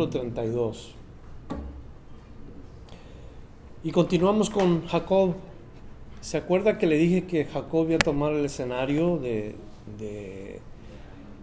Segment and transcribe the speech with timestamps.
[0.00, 0.94] Capítulo 32.
[3.84, 5.34] Y continuamos con Jacob.
[6.20, 9.54] ¿Se acuerda que le dije que Jacob iba a tomar el escenario de,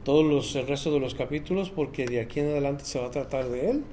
[0.03, 1.69] todos los, el resto de los capítulos?
[1.69, 3.83] Porque de aquí en adelante se va a tratar de él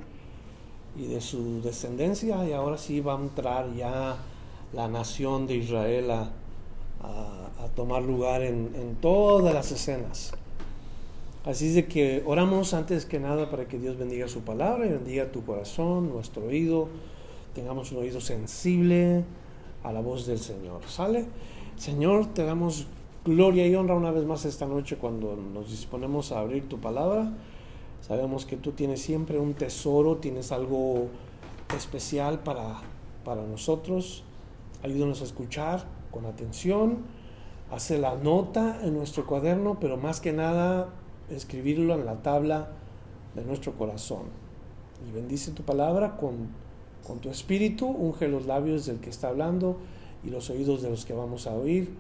[0.97, 2.47] y de su descendencia.
[2.49, 4.17] Y ahora sí va a entrar ya
[4.73, 6.31] la nación de Israel a,
[7.75, 10.33] tomar lugar en, todas las escenas.
[11.45, 14.89] Así es de que oramos antes que nada para que Dios bendiga su palabra y
[14.89, 16.89] bendiga tu corazón, nuestro oído,
[17.55, 19.25] tengamos un oído sensible
[19.83, 20.81] a la voz del Señor.
[20.89, 21.27] ¿Sale?
[21.77, 22.87] Señor, te damos
[23.27, 27.31] gloria y honra una vez más esta noche cuando nos disponemos a abrir tu palabra.
[28.01, 31.09] Sabemos que tú tienes siempre un tesoro, tienes algo
[31.77, 32.81] especial para,
[33.23, 34.25] para nosotros.
[34.83, 37.01] Ayúdanos a escuchar con atención,
[37.71, 40.89] hacer la nota en nuestro cuaderno, pero más que nada
[41.31, 42.69] escribirlo en la tabla
[43.35, 44.23] de nuestro corazón.
[45.09, 46.49] Y bendice tu palabra con,
[47.07, 49.77] con tu espíritu, unge los labios del que está hablando
[50.25, 51.91] y los oídos de los que vamos a oír,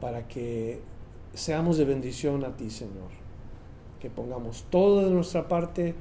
[0.00, 0.80] para que
[1.34, 3.10] seamos de bendición a ti, Señor.
[4.00, 5.94] Que pongamos todo de nuestra parte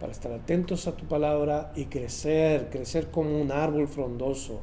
[0.00, 4.60] para estar atentos a tu palabra y crecer, crecer como un árbol frondoso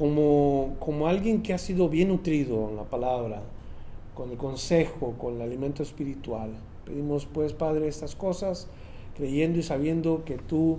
[0.00, 3.42] como, como alguien que ha sido bien nutrido en la palabra,
[4.14, 6.52] con el consejo, con el alimento espiritual.
[6.90, 8.66] Pedimos pues, Padre, estas cosas,
[9.16, 10.78] creyendo y sabiendo que tú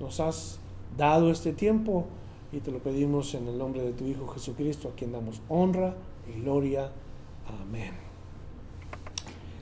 [0.00, 0.58] nos has
[0.96, 2.06] dado este tiempo
[2.50, 5.94] y te lo pedimos en el nombre de tu Hijo Jesucristo, a quien damos honra
[6.34, 6.90] y gloria.
[7.60, 7.92] Amén.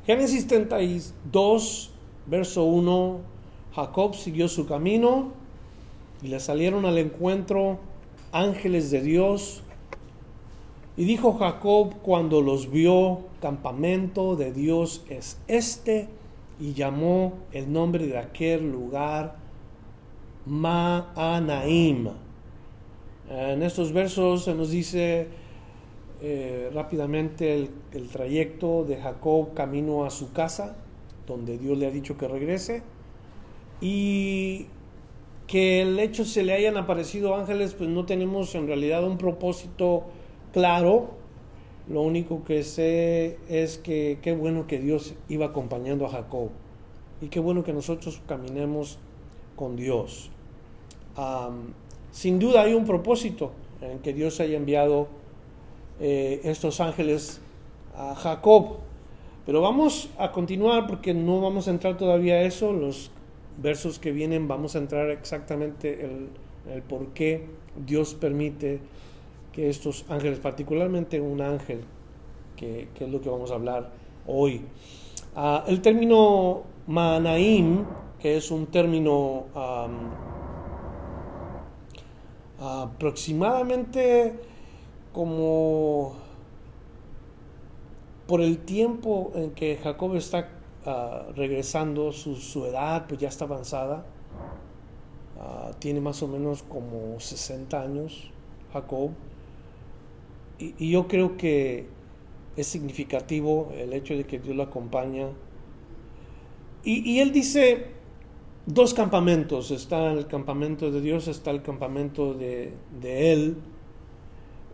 [0.06, 1.90] Génesis 32,
[2.26, 3.18] verso 1,
[3.74, 5.32] Jacob siguió su camino
[6.22, 7.78] y le salieron al encuentro
[8.30, 9.64] ángeles de Dios.
[10.96, 16.08] Y dijo Jacob cuando los vio, campamento de Dios es este,
[16.60, 19.36] y llamó el nombre de aquel lugar
[20.44, 22.08] Maanaim.
[23.30, 25.28] En estos versos se nos dice
[26.20, 30.76] eh, rápidamente el, el trayecto de Jacob camino a su casa,
[31.26, 32.82] donde Dios le ha dicho que regrese.
[33.80, 34.66] Y
[35.46, 40.04] que el hecho se le hayan aparecido ángeles, pues no tenemos en realidad un propósito
[40.52, 41.22] claro.
[41.88, 46.50] Lo único que sé es que qué bueno que Dios iba acompañando a Jacob
[47.20, 48.98] y qué bueno que nosotros caminemos
[49.56, 50.30] con Dios.
[52.10, 55.08] sin duda hay un propósito en que Dios haya enviado
[56.00, 57.40] eh, estos ángeles
[57.96, 58.78] a Jacob.
[59.44, 62.72] Pero vamos a continuar porque no vamos a entrar todavía a eso.
[62.72, 63.10] Los
[63.60, 66.28] versos que vienen vamos a entrar exactamente el,
[66.72, 67.46] el por qué
[67.86, 68.80] Dios permite
[69.52, 71.84] que estos ángeles, particularmente un ángel,
[72.56, 73.90] que, es lo que vamos a hablar
[74.26, 74.64] hoy.
[75.34, 77.84] Ah, el término Manaim,
[78.18, 79.46] que es un término
[82.58, 84.34] aproximadamente
[85.12, 86.14] como
[88.26, 90.48] por el tiempo en que Jacob está
[90.84, 94.04] Ah, regresando, su, edad pues ya está avanzada,
[95.38, 98.32] ah, tiene más o menos como 60 años,
[98.72, 99.10] Jacob,
[100.78, 101.86] y, yo creo que
[102.56, 105.28] es significativo el hecho de que Dios lo acompaña.
[106.84, 107.86] Y, él dice,
[108.66, 113.56] dos campamentos, está el campamento de Dios, está el campamento de, Él.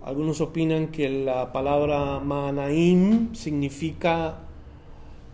[0.03, 4.39] Algunos opinan que la palabra Manaim significa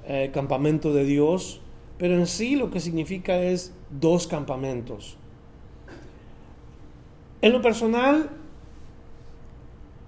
[0.07, 1.61] eh, campamento de Dios,
[1.97, 5.17] pero en sí lo que significa es dos campamentos.
[7.41, 8.31] En lo personal,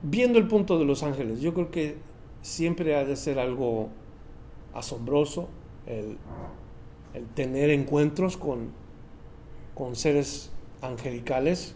[0.08, 1.96] viendo el punto de los ángeles, yo creo que
[2.42, 3.88] siempre ha de ser algo
[4.72, 5.48] asombroso
[5.86, 6.16] el,
[7.34, 8.70] tener encuentros con,
[9.74, 11.74] con seres angelicales.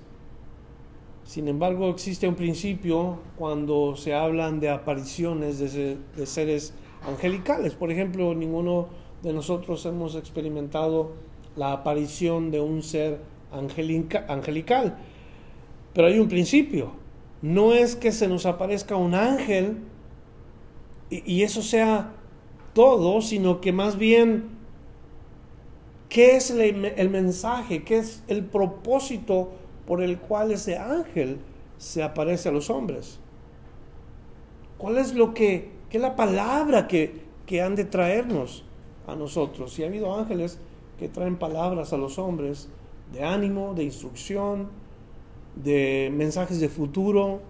[1.25, 6.75] Sin embargo, existe un principio cuando se hablan de apariciones de, de seres
[7.07, 7.75] angelicales.
[7.75, 8.89] Por ejemplo, ninguno
[9.23, 11.13] de nosotros hemos experimentado
[11.57, 14.99] la aparición de un ser angelical.
[15.95, 17.00] Pero hay un principio.
[17.43, 19.79] No es que se nos aparezca un ángel
[21.11, 22.13] y, eso sea
[22.73, 24.51] todo, sino que más bien,
[26.09, 27.83] ¿qué es el, mensaje?
[27.83, 29.51] ¿Qué es el propósito
[29.87, 31.39] por el cual ese ángel
[31.79, 33.19] se aparece a los hombres?
[34.79, 38.65] ¿Cuál es lo que, qué es la palabra que, que han de traernos
[39.09, 39.73] a nosotros?
[39.73, 40.61] Si ha habido ángeles
[40.99, 42.69] que traen palabras a los hombres
[43.13, 44.69] de ánimo, de instrucción,
[45.57, 47.41] de mensajes de futuro,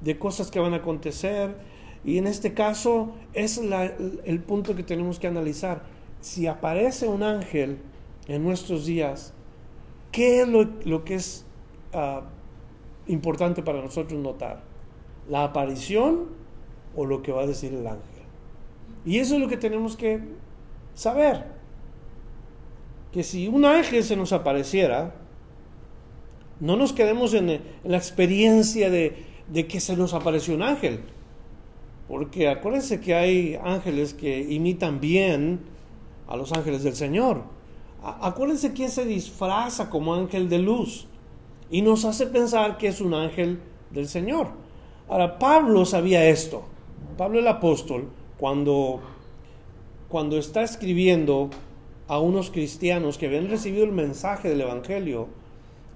[0.00, 1.56] de cosas que van a acontecer.
[2.04, 3.60] Y en este caso es
[4.24, 5.82] el punto que tenemos que analizar.
[6.20, 7.78] Si aparece un ángel
[8.28, 9.32] en nuestros días,
[10.12, 11.44] ¿qué es lo, que es
[11.92, 12.22] ah,
[13.06, 14.62] importante para nosotros notar?
[15.28, 16.28] ¿La aparición
[16.94, 18.24] o lo que va a decir el ángel?
[19.04, 20.20] Y eso es lo que tenemos que
[20.94, 21.44] saber.
[23.12, 25.14] Que si un ángel se nos apareciera,
[26.60, 29.14] no nos quedemos en, la experiencia de,
[29.68, 31.00] que se nos apareció un ángel.
[32.08, 35.60] Porque acuérdense que hay ángeles que imitan bien
[36.28, 37.42] a los ángeles del Señor.
[38.02, 41.08] Acuérdense quién se disfraza como ángel de luz
[41.70, 43.58] y nos hace pensar que es un ángel
[43.90, 44.48] del Señor.
[45.08, 46.64] Ahora, Pablo sabía esto.
[47.16, 48.08] Pablo el apóstol,
[48.38, 49.00] cuando,
[50.08, 51.50] cuando está escribiendo
[52.08, 55.28] a unos cristianos que habían recibido el mensaje del Evangelio,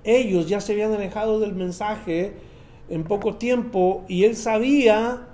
[0.04, 2.32] ellos ya se habían alejado del mensaje
[2.88, 5.28] en poco tiempo y él sabía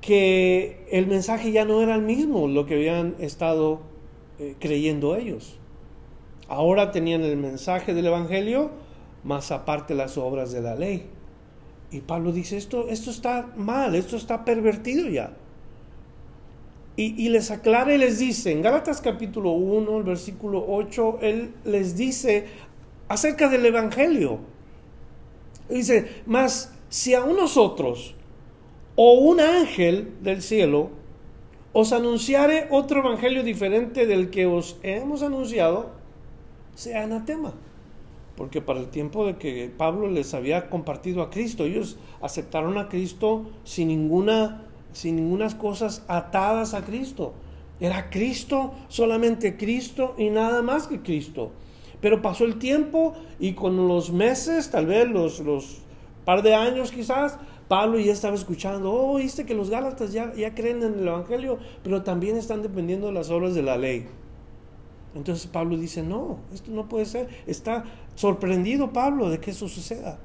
[0.00, 3.80] que el mensaje ya no era el mismo, lo que habían estado
[4.38, 5.58] eh, creyendo ellos.
[6.48, 8.70] Ahora tenían el mensaje del Evangelio,
[9.22, 11.06] más aparte las obras de la ley.
[11.90, 15.32] Y Pablo dice, esto, esto está mal, esto está pervertido ya.
[16.96, 21.54] Y, y, les aclara y les dice, en Gálatas capítulo 1, el versículo 8, él
[21.64, 22.46] les dice,
[23.10, 24.38] acerca del Evangelio.
[25.68, 28.14] Dice, mas si a nosotros
[28.94, 30.90] o un ángel del cielo
[31.72, 35.90] os anunciare otro evangelio diferente del que os hemos anunciado,
[36.74, 37.52] sea anatema.
[38.36, 42.88] Porque para el tiempo de que Pablo les había compartido a Cristo, ellos aceptaron a
[42.88, 47.32] Cristo sin ninguna sin ninguna cosas atadas a Cristo.
[47.80, 51.52] Era Cristo, solamente Cristo y nada más que Cristo.
[52.00, 55.82] Pero pasó el tiempo y con los meses, tal vez los, los
[56.24, 57.38] par de años quizás,
[57.68, 61.58] Pablo ya estaba escuchando, oh, viste que los Gálatas ya, ya creen en el Evangelio,
[61.84, 64.08] pero también están dependiendo de las obras de la ley.
[65.14, 67.28] Entonces Pablo dice, no, esto no puede ser.
[67.46, 70.18] Está sorprendido Pablo de que eso suceda.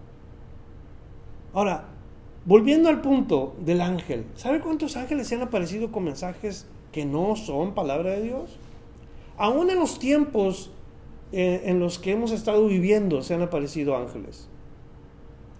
[1.54, 1.86] Ahora,
[2.46, 7.36] volviendo al punto del ángel, ¿sabe cuántos ángeles se han aparecido con mensajes que no
[7.36, 8.58] son palabra de Dios?
[9.38, 10.72] Aún en los tiempos
[11.38, 14.48] en los que hemos estado viviendo se han aparecido ángeles.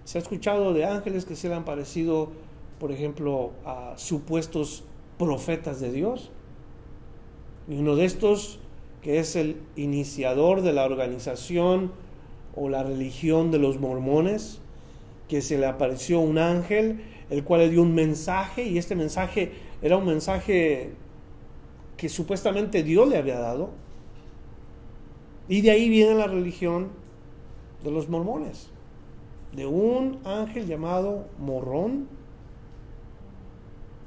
[0.04, 2.30] Se ha escuchado de ángeles que se le han parecido,
[2.78, 4.84] por ejemplo, a supuestos
[5.18, 6.30] profetas de Dios.
[7.68, 8.58] Y uno de estos,
[9.02, 11.92] que es el iniciador de la organización
[12.54, 14.60] o la religión de los mormones,
[15.28, 19.52] que se le apareció un ángel, el cual le dio un mensaje, y este mensaje
[19.82, 20.92] era un mensaje
[21.96, 23.70] que supuestamente Dios le había dado,
[25.48, 26.88] y de ahí viene la religión
[27.84, 28.68] de los mormones,
[29.52, 32.08] de un ángel llamado Morrón,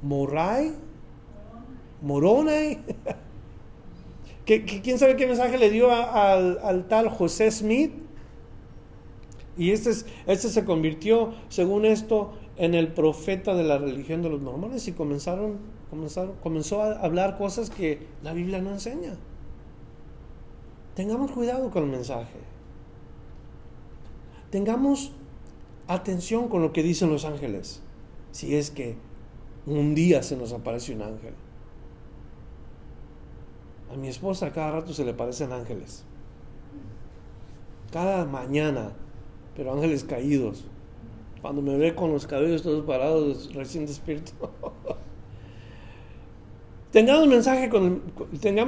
[0.02, 0.72] Moray,
[2.02, 2.78] Moroni.
[4.44, 7.92] quién sabe qué mensaje le dio al, tal José Smith?
[9.56, 9.90] Y este,
[10.26, 14.92] este se convirtió, según esto, en el profeta de la religión de los mormones y
[14.92, 15.58] comenzaron,
[15.90, 19.16] comenzaron, comenzó a hablar cosas que la Biblia no enseña.
[20.94, 22.38] Tengamos cuidado con el mensaje.
[24.50, 25.12] Tengamos
[25.86, 27.82] atención con lo que dicen los ángeles.
[28.32, 28.96] Si es que
[29.66, 31.34] un día se nos aparece un ángel.
[33.92, 36.04] A mi esposa cada rato se le parecen ángeles.
[37.92, 38.92] Cada mañana,
[39.56, 40.64] pero ángeles caídos.
[41.42, 44.32] Cuando me ve con los cabellos todos parados, recién despierto.
[46.92, 47.28] Tengamos,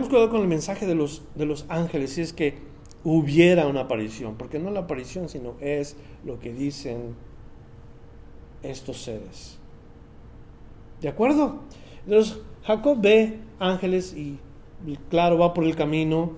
[0.09, 2.55] cuidado con el mensaje de los, de los ángeles, si es que
[3.03, 7.17] hubiera una aparición, porque no la aparición, sino es lo que dicen
[8.63, 9.59] estos seres.
[11.01, 11.63] ¿De acuerdo?
[12.07, 14.39] Entonces, Jacob ve ángeles y,
[15.11, 16.33] claro, va por el camino,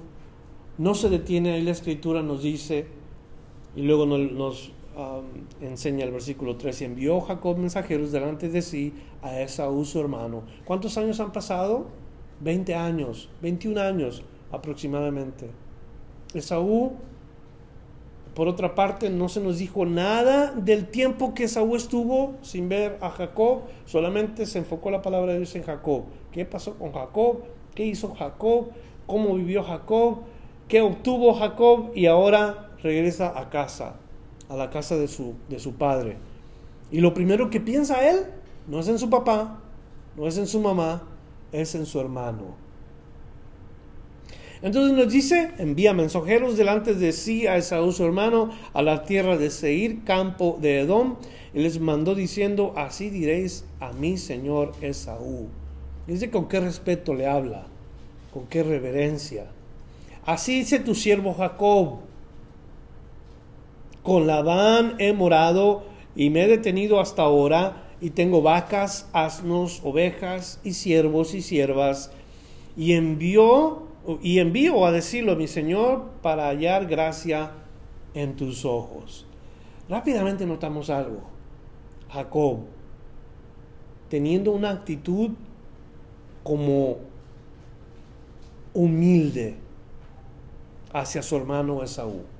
[0.78, 2.86] no se detiene, ahí la escritura nos dice,
[3.76, 4.72] y luego nos, nos
[5.60, 10.42] enseña el versículo 3, y envió Jacob mensajeros delante de sí a Esaú su hermano.
[10.64, 11.86] ¿Cuántos años han pasado?
[12.40, 15.50] 20 años, 21 años aproximadamente.
[16.34, 16.92] Esaú
[18.34, 22.98] por otra parte, no se nos dijo nada del tiempo que Saúl estuvo sin ver
[23.00, 26.02] a Jacob, solamente se enfocó la palabra de Dios en Jacob.
[26.32, 27.44] ¿Qué pasó con Jacob?
[27.76, 28.70] ¿Qué hizo Jacob?
[29.06, 30.22] ¿Cómo vivió Jacob?
[30.66, 31.92] ¿Qué obtuvo Jacob?
[31.94, 33.94] Y ahora regresa a casa,
[34.48, 36.16] a la casa de su, de su padre.
[36.90, 38.26] Y lo primero que piensa él
[38.68, 39.60] no es en su papá,
[40.16, 41.02] no es en su mamá,
[41.52, 42.64] es en su hermano.
[44.62, 49.36] Entonces nos dice, envía mensajeros delante de sí a Esaú su hermano a la tierra
[49.36, 51.16] de Seir, campo de Edom,
[51.52, 55.48] y les mandó diciendo, así diréis a mi señor Esaú.
[56.06, 57.66] Dice con qué respeto le habla,
[58.32, 59.46] con qué reverencia.
[60.24, 61.98] Así dice tu siervo Jacob,
[64.04, 65.82] con Labán he morado
[66.14, 72.12] y me he detenido hasta ahora y tengo vacas, asnos, ovejas y siervos y siervas.
[72.76, 73.88] Y envió
[74.22, 77.52] y envío a decirlo mi Señor para hallar gracia
[78.12, 79.26] en tus ojos.
[79.88, 81.22] Rápidamente notamos algo.
[82.10, 82.58] Jacob,
[84.10, 85.30] teniendo una actitud
[86.42, 86.98] como
[88.74, 89.56] humilde
[90.92, 92.33] hacia su hermano Esaú.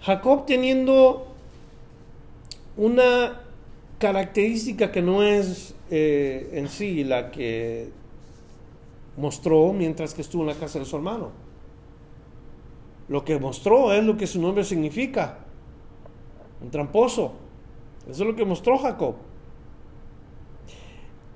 [0.00, 1.26] Jacob teniendo
[2.76, 3.40] una
[3.98, 7.90] característica que no es eh, en sí la que
[9.16, 11.30] mostró mientras que estuvo en la casa de su hermano.
[13.08, 15.38] Lo que mostró es lo que su nombre significa.
[16.60, 17.32] Un tramposo.
[18.08, 19.16] Eso es lo que mostró Jacob.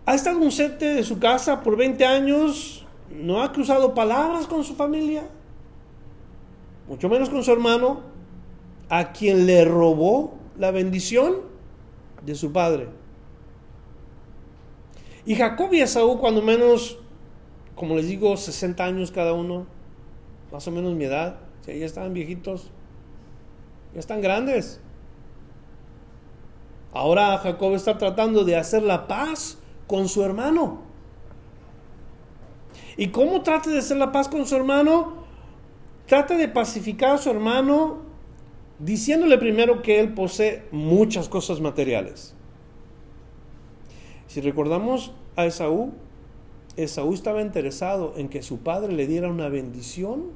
[0.04, 2.86] Ha estado un sete de su casa por 20 años.
[3.10, 5.24] No ha cruzado palabras con su familia.
[6.88, 8.11] Mucho menos con su hermano.
[8.92, 11.36] A quien le robó la bendición
[12.20, 12.88] de su padre.
[15.24, 16.98] Y Jacob y Esaú, cuando menos
[17.74, 19.66] como les digo, 60 años cada uno,
[20.50, 22.70] más o menos mi edad, ya están viejitos,
[23.94, 24.80] ya están grandes.
[26.92, 30.82] Ahora Jacob está tratando de hacer la paz con su hermano.
[32.96, 35.24] ¿Y cómo trata de hacer la paz con su hermano?
[36.06, 38.01] Trata de pacificar a su hermano
[38.82, 42.34] diciéndole primero que él posee muchas cosas materiales.
[44.26, 45.92] Si recordamos a Esaú,
[46.76, 50.30] Esaú estaba interesado en que su padre le diera una bendición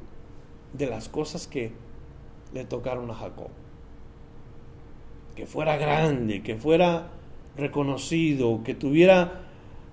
[0.75, 1.73] de las cosas que
[2.55, 3.49] le tocaron a Jacob.
[5.35, 7.11] Que fuera grande, que fuera
[7.57, 9.41] reconocido, que tuviera,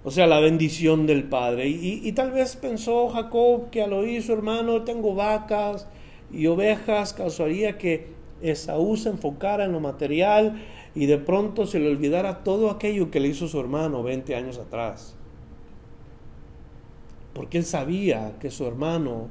[0.03, 1.69] o sea, la bendición del padre.
[1.69, 5.87] Y, tal vez pensó Jacob que al oír su hermano, tengo vacas
[6.31, 10.61] y ovejas, causaría que Esaú se enfocara en lo material
[10.93, 14.59] y de pronto se le olvidara todo aquello que le hizo su hermano 20 años
[14.59, 15.15] atrás
[17.33, 19.27] porque él sabía que su hermano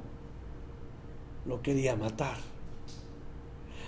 [1.46, 2.36] lo quería matar.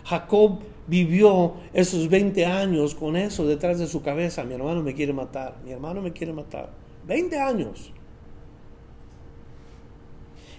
[0.04, 4.44] Jacob vivió esos 20 años con eso detrás de su cabeza.
[4.44, 6.70] Mi hermano me quiere matar, mi hermano me quiere matar.
[7.06, 7.92] 20 años.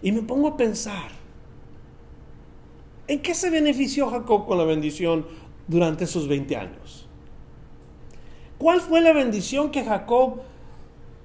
[0.02, 1.12] Y me pongo a pensar,
[3.08, 5.26] ¿en qué se benefició Jacob con la bendición
[5.68, 7.08] durante esos 20 años?
[8.58, 10.42] ¿Cuál fue la bendición que Jacob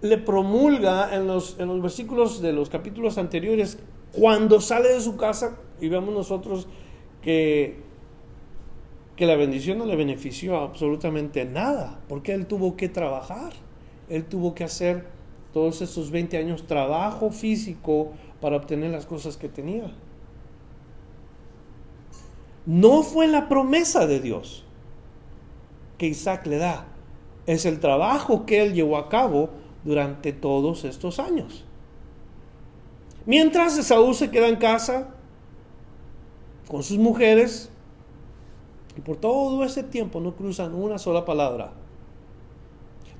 [0.02, 3.78] le promulga en los, en los versículos de los capítulos anteriores,
[4.12, 6.66] cuando sale de su casa y vemos nosotros
[7.22, 7.76] que,
[9.16, 13.52] que la bendición no le benefició absolutamente nada, porque él tuvo que trabajar,
[14.08, 15.06] él tuvo que hacer
[15.52, 19.92] todos esos 20 años trabajo físico para obtener las cosas que tenía.
[22.66, 24.64] No fue la promesa de Dios
[25.98, 26.86] que Isaac le da,
[27.46, 29.50] es el trabajo que él llevó a cabo
[29.84, 31.64] durante todos estos años.
[33.26, 35.08] Mientras Esaú se queda en casa
[36.68, 37.70] con sus mujeres
[38.96, 41.72] y por todo ese tiempo no cruzan una sola palabra.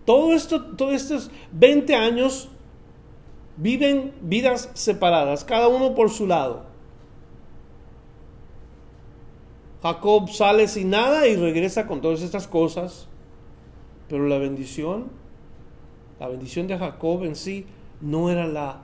[0.05, 2.49] Todo esto, todos estos 20 años
[3.57, 6.70] viven vidas separadas, cada uno por su lado.
[9.83, 13.09] Jacob sale sin nada y regresa con todas estas cosas,
[14.09, 15.21] pero la bendición
[16.21, 17.65] la bendición de Jacob en sí
[18.03, 18.83] no era la,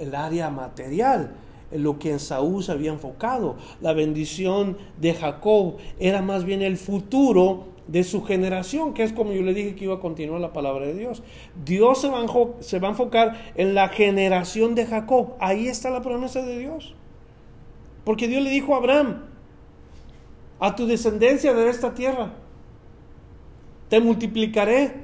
[0.00, 1.36] el área material,
[1.70, 3.56] en lo que en Saúl se había enfocado.
[3.80, 9.32] La bendición de Jacob era más bien el futuro de su generación, que es como
[9.32, 11.22] yo le dije que iba a continuar la palabra de Dios.
[11.64, 15.34] Dios se va, a, enfocar en la generación de Jacob.
[15.38, 16.96] Ahí está la promesa de Dios.
[18.04, 19.22] Porque Dios le dijo a Abraham,
[20.58, 22.32] a tu descendencia de esta tierra,
[23.88, 25.02] te multiplicaré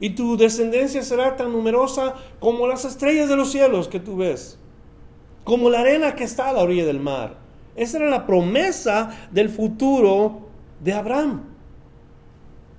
[0.00, 4.58] y tu descendencia será tan numerosa como las estrellas de los cielos que tú ves,
[5.44, 7.36] como la arena que está a la orilla del mar.
[7.76, 10.48] Esa era la promesa del futuro
[10.80, 11.42] de Abraham,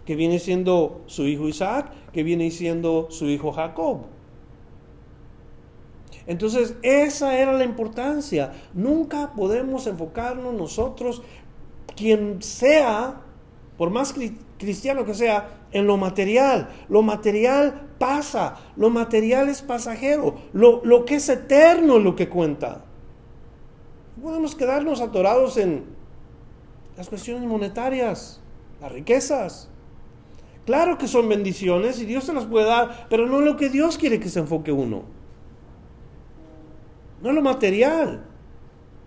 [0.06, 4.02] que viene siendo su hijo Isaac, que viene siendo su hijo Jacob.
[6.28, 8.52] Entonces, esa era la importancia.
[8.74, 11.22] Nunca podemos enfocarnos nosotros,
[11.96, 13.22] quien sea,
[13.78, 14.14] por más
[14.58, 16.70] cristiano que sea, en lo material.
[16.90, 22.30] Lo material pasa, lo material es pasajero, lo, lo que es eterno es lo que
[22.30, 22.86] cuenta.
[24.22, 25.86] Podemos quedarnos atorados en
[26.98, 28.42] las cuestiones monetarias,
[28.80, 29.70] las riquezas.
[30.66, 33.98] Claro que son bendiciones y Dios se las puede dar, pero no lo que Dios
[33.98, 35.04] quiere que se enfoque uno.
[37.22, 38.24] No lo material,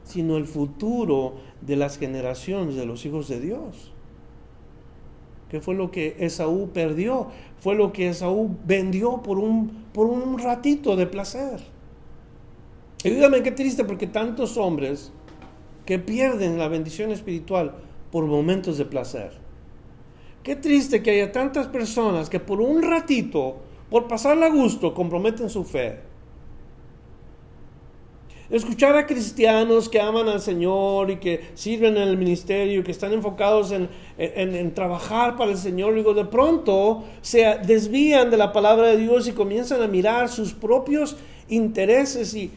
[0.05, 3.93] sino el futuro de las generaciones de los hijos de Dios.
[5.49, 7.29] ¿Qué fue lo que Esaú perdió?
[7.59, 11.61] Fue lo que Esaú vendió por un, por un ratito de placer.
[13.03, 15.13] Y dígame qué triste porque tantos hombres
[15.85, 17.75] que pierden la bendición espiritual
[18.11, 19.33] por momentos de placer.
[20.43, 23.57] Qué triste que haya tantas personas que por un ratito,
[23.91, 26.14] por pasarla a gusto, comprometen su fe
[28.51, 33.13] Escuchar a cristianos que aman al Señor y que sirven en el ministerio, que están
[33.15, 38.99] enfocados en, trabajar para el Señor, digo, de pronto se desvían de la palabra de
[38.99, 41.17] Dios y comienzan a mirar sus propios
[41.49, 42.51] intereses y,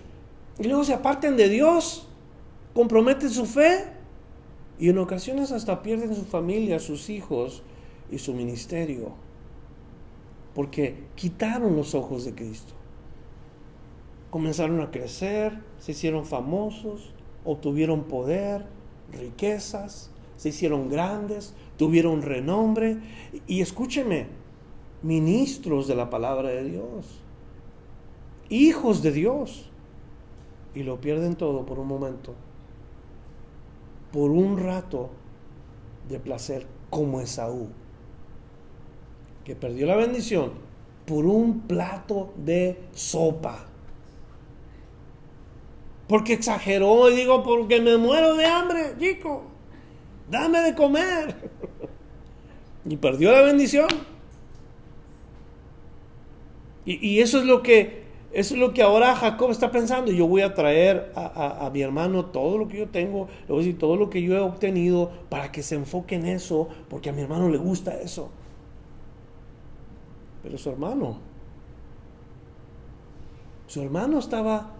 [0.59, 2.05] y luego se aparten de Dios,
[2.73, 3.85] comprometen su fe
[4.77, 7.63] y en ocasiones hasta pierden su familia, sus hijos
[8.11, 9.13] y su ministerio,
[10.53, 12.73] porque quitaron los ojos de Cristo.
[14.29, 17.11] Comenzaron a crecer, se hicieron famosos,
[17.45, 18.65] obtuvieron poder,
[19.11, 22.97] riquezas, se hicieron grandes, tuvieron renombre.
[23.47, 24.27] Y escúcheme,
[25.01, 27.21] ministros de la palabra de Dios,
[28.49, 29.69] hijos de Dios,
[30.73, 32.35] y lo pierden todo por un momento,
[34.11, 35.09] por un rato
[36.07, 37.69] de placer como Esaú,
[39.43, 40.51] que perdió la bendición
[41.05, 43.66] por un plato de sopa
[46.07, 49.43] porque exageró y digo, porque me muero de hambre, chico.
[50.29, 51.35] Dame de comer.
[52.85, 53.87] y perdió la bendición.
[56.85, 60.09] Y, eso es lo que eso es lo que ahora Jacob está pensando.
[60.09, 63.65] Yo voy a traer a, mi hermano todo lo que yo tengo, le voy a
[63.65, 67.13] decir todo lo que yo he obtenido para que se enfoque en eso, porque a
[67.13, 68.29] mi hermano le gusta eso.
[70.43, 71.17] Pero su hermano,
[73.65, 74.76] su hermano estaba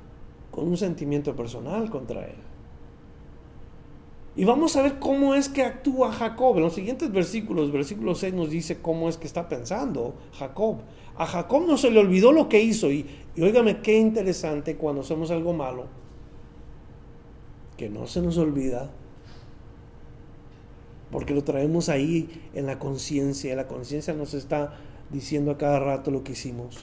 [0.58, 2.34] con un sentimiento personal contra él.
[4.36, 6.58] Y vamos a ver cómo es que actúa Jacob.
[6.58, 10.78] En los siguientes versículos, versículo 6 nos dice cómo es que está pensando Jacob.
[11.16, 12.90] A Jacob no se le olvidó lo que hizo.
[12.90, 15.86] Y, y óigame qué interesante cuando hacemos algo malo,
[17.78, 18.90] que no se nos olvida,
[21.12, 23.56] porque lo traemos ahí en la conciencia.
[23.56, 24.74] La conciencia nos está
[25.12, 26.78] diciendo a cada rato lo que hicimos.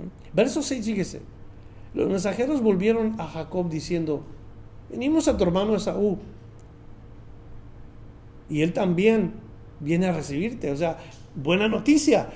[0.00, 0.36] ¿Mm?
[0.36, 1.41] Verso 6, fíjese.
[1.94, 4.22] Los mensajeros volvieron a Jacob diciendo,
[4.90, 6.18] venimos a tu hermano Esaú.
[8.48, 9.34] Y él también
[9.80, 10.70] viene a recibirte.
[10.70, 10.98] O sea,
[11.34, 12.28] buena noticia.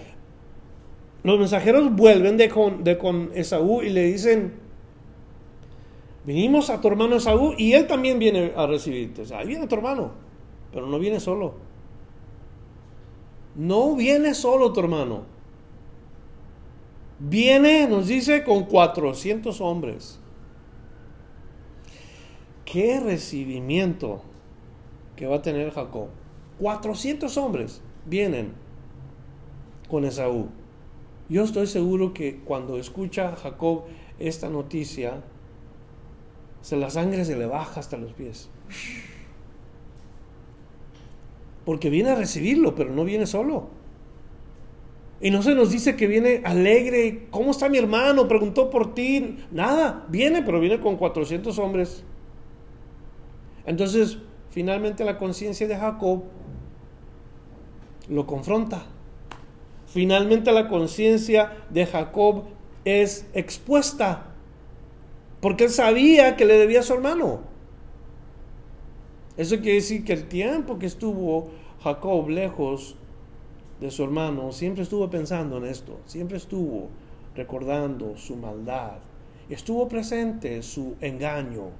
[1.23, 4.53] Los mensajeros vuelven de con, de con Esaú y le dicen,
[6.25, 9.23] venimos a tu hermano Esaú y él también viene a recibirte.
[9.23, 10.13] O sea, ahí viene tu hermano,
[10.73, 11.55] pero no viene solo.
[13.55, 15.36] No viene solo tu hermano.
[17.19, 20.19] Viene, nos dice, con 400 hombres.
[22.65, 24.23] ¿Qué recibimiento
[25.15, 26.09] que va a tener Jacob?
[26.59, 28.53] 400 hombres vienen
[29.89, 30.49] con Esaú.
[31.29, 33.85] Yo estoy seguro que cuando escucha Jacob
[34.19, 35.23] esta noticia,
[36.61, 38.51] se la sangre se le baja hasta los pies.
[41.65, 43.69] Porque viene a recibirlo, pero no viene solo.
[45.21, 47.29] Y no se nos dice que viene alegre.
[47.31, 48.29] ¿Cómo está mi hermano?
[48.29, 49.39] Preguntó por ti.
[49.51, 52.05] Nada, viene, pero viene con 400 hombres.
[53.65, 54.19] Entonces,
[54.51, 56.25] finalmente la conciencia de Jacob
[58.09, 58.85] lo confronta.
[59.87, 62.45] Finalmente la conciencia de Jacob
[62.85, 64.35] es expuesta.
[65.41, 67.41] Porque él sabía que le debía a su hermano.
[69.37, 71.51] Eso quiere decir que el tiempo que estuvo
[71.83, 72.97] Jacob lejos
[73.81, 76.89] de su hermano siempre estuvo pensando en esto, siempre estuvo
[77.35, 78.99] recordando su maldad,
[79.49, 81.71] estuvo presente su engaño,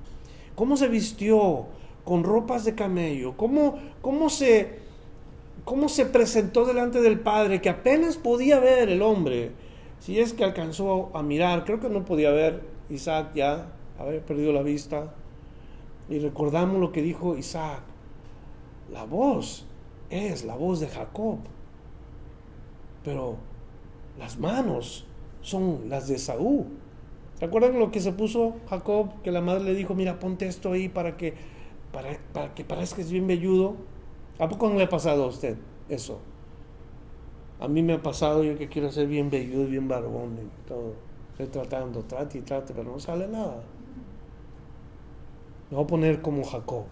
[0.55, 1.67] cómo se vistió
[2.05, 4.79] con ropas de camello, cómo, cómo, se,
[5.65, 9.53] cómo se presentó delante del Padre, que apenas podía ver el hombre,
[9.99, 14.53] si es que alcanzó a mirar, creo que no podía ver, Isaac ya había perdido
[14.53, 15.15] la vista,
[16.09, 17.83] Y recordamos lo que dijo Isaac.
[18.93, 19.67] La voz
[20.09, 21.39] es la voz de Jacob.
[23.07, 23.37] Pero
[24.19, 25.07] las manos
[25.41, 26.67] son las de Saúl.
[27.39, 29.23] ¿Se acuerdan lo que se puso Jacob?
[29.23, 31.35] Que la madre le dijo, mira, ponte esto ahí para que,
[31.93, 33.77] para, para que parezca que es bien velludo.
[34.41, 35.57] ¿A poco no le ha pasado a usted
[35.89, 36.19] eso?
[37.61, 40.95] A mí me ha pasado yo que quiero ser bien velludo, bien barbón y todo.
[41.31, 43.63] Estoy tratando, trate y trate, pero no sale nada.
[45.71, 46.87] Me voy a poner como Jacob.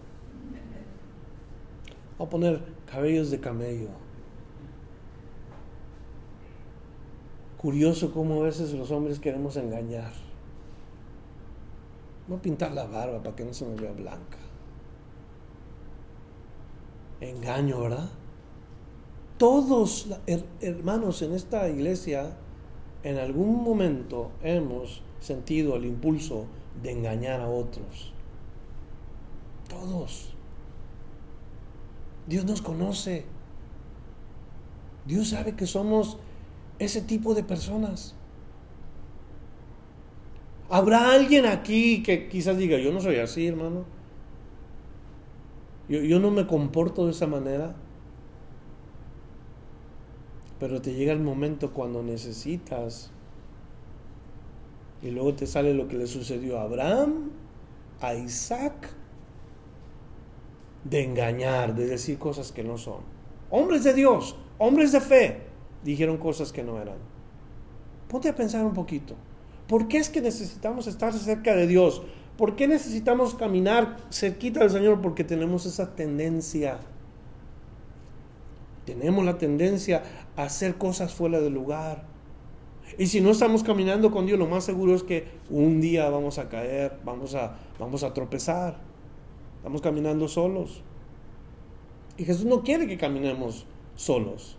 [2.18, 4.03] Voy a poner cabellos de camello.
[7.64, 10.12] Curioso cómo a veces los hombres queremos engañar.
[12.28, 14.36] Voy a pintar la barba para que no se me vea blanca.
[17.22, 18.10] Engaño, ¿verdad?
[19.38, 20.10] Todos,
[20.60, 22.36] hermanos, en esta iglesia,
[23.02, 26.44] en algún momento hemos sentido el impulso
[26.82, 28.12] de engañar a otros.
[29.70, 30.34] Todos.
[32.26, 33.24] Dios nos conoce.
[35.06, 36.18] Dios sabe que somos
[36.84, 38.14] ese tipo de personas.
[40.70, 43.84] ¿Habrá alguien aquí que quizás diga, yo no soy así, hermano?
[45.88, 47.74] Yo, yo no me comporto de esa manera.
[50.58, 53.10] Pero te llega el momento cuando necesitas
[55.04, 57.30] y luego te sale lo que le sucedió a Abraham,
[58.00, 58.90] a Isaac,
[60.84, 63.00] de engañar, de decir cosas que no son.
[63.50, 65.42] Hombres de Dios, hombres de fe,
[65.84, 66.96] dijeron cosas que no eran.
[68.08, 69.14] Ponte a pensar un poquito.
[69.68, 72.02] ¿Por qué es que necesitamos estar cerca de Dios?
[72.36, 75.00] ¿Por qué necesitamos caminar cerquita del Señor?
[75.00, 76.78] Porque tenemos esa tendencia.
[78.84, 80.02] Tenemos la tendencia
[80.36, 82.04] a hacer cosas fuera del lugar.
[82.98, 86.38] Y si no estamos caminando con Dios, lo más seguro es que un día vamos
[86.38, 88.78] a caer, vamos a, vamos a tropezar.
[89.56, 90.82] Estamos caminando solos.
[92.18, 93.66] Y Jesús no quiere que caminemos
[93.96, 94.58] solos.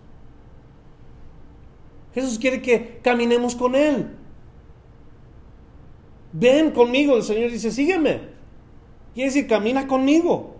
[2.15, 4.07] Jesús quiere que caminemos con Él.
[6.31, 8.21] Ven conmigo, el Señor dice, sígueme.
[9.13, 10.55] Quiere decir, camina conmigo.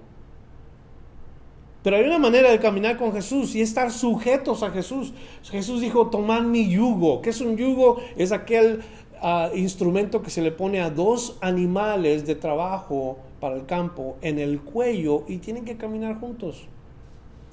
[1.82, 5.13] Pero hay una manera de caminar con Jesús y estar sujetos a Jesús.
[5.44, 7.22] Jesús dijo, tomar mi yugo.
[7.22, 8.02] ¿Qué es un yugo?
[8.18, 8.82] Es aquel
[9.22, 14.39] ah, instrumento que se le pone a dos animales de trabajo para el campo en
[14.39, 16.68] el cuello y tienen que caminar juntos.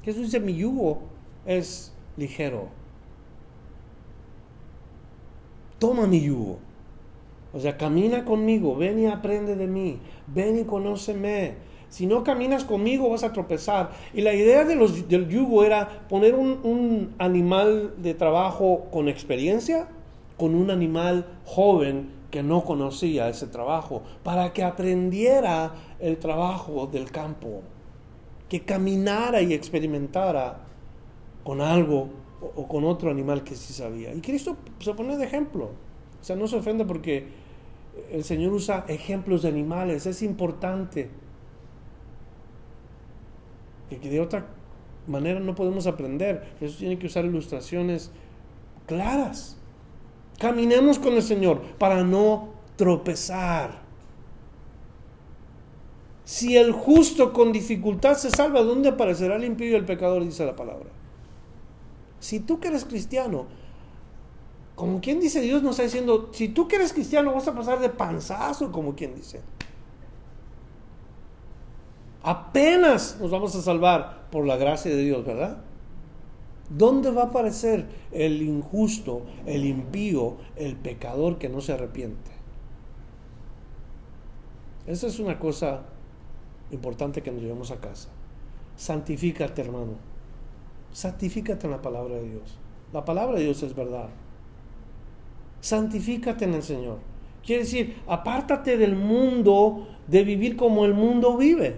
[0.03, 1.03] Jesús dice, mi yugo
[1.47, 2.82] es ligero
[5.83, 6.59] toma mi yugo.
[7.53, 11.57] O sea, camina conmigo, ven y aprende de mí, ven y conóceme.
[11.88, 13.90] Si no caminas conmigo vas a tropezar.
[14.14, 19.88] Y la idea del yugo era poner un, un animal de trabajo con experiencia
[20.37, 27.11] con un animal joven que no conocía ese trabajo, para que aprendiera el trabajo del
[27.11, 27.62] campo,
[28.49, 30.59] que caminara y experimentara
[31.45, 34.12] con algo o, con otro animal que sí sabía.
[34.14, 35.70] Y Cristo se pone de ejemplo.
[36.20, 37.26] O sea, no se ofende porque
[38.11, 41.11] el Señor usa ejemplos de animales, es importante.
[43.90, 44.46] Y que de otra
[45.07, 46.55] manera no podemos aprender.
[46.59, 48.11] Jesús tiene que usar ilustraciones
[48.87, 49.57] claras.
[50.38, 53.83] Caminemos con el Señor para no tropezar.
[56.24, 60.24] Si el justo con dificultad se salva, ¿dónde aparecerá el impío y el pecador?
[60.24, 60.88] Dice la palabra.
[62.22, 63.46] Si tú que eres cristiano,
[64.76, 67.80] como quien dice, Dios nos está diciendo, si tú que eres cristiano vas a pasar
[67.80, 69.40] de panzazo, como quien dice.
[72.22, 75.64] Apenas nos vamos a salvar por la gracia de Dios, ¿verdad?
[76.70, 82.30] ¿Dónde va a aparecer el injusto, el impío, el pecador que no se arrepiente?
[84.87, 85.82] Esa es una cosa
[86.70, 88.11] importante que nos llevamos a casa.
[88.76, 90.12] Santifícate, hermano.
[90.92, 92.59] Santifícate en la palabra de Dios.
[92.92, 94.09] La palabra de Dios es verdad.
[95.61, 96.98] Santifícate en el Señor.
[97.44, 101.76] Quiere decir, apártate del mundo de vivir como el mundo vive.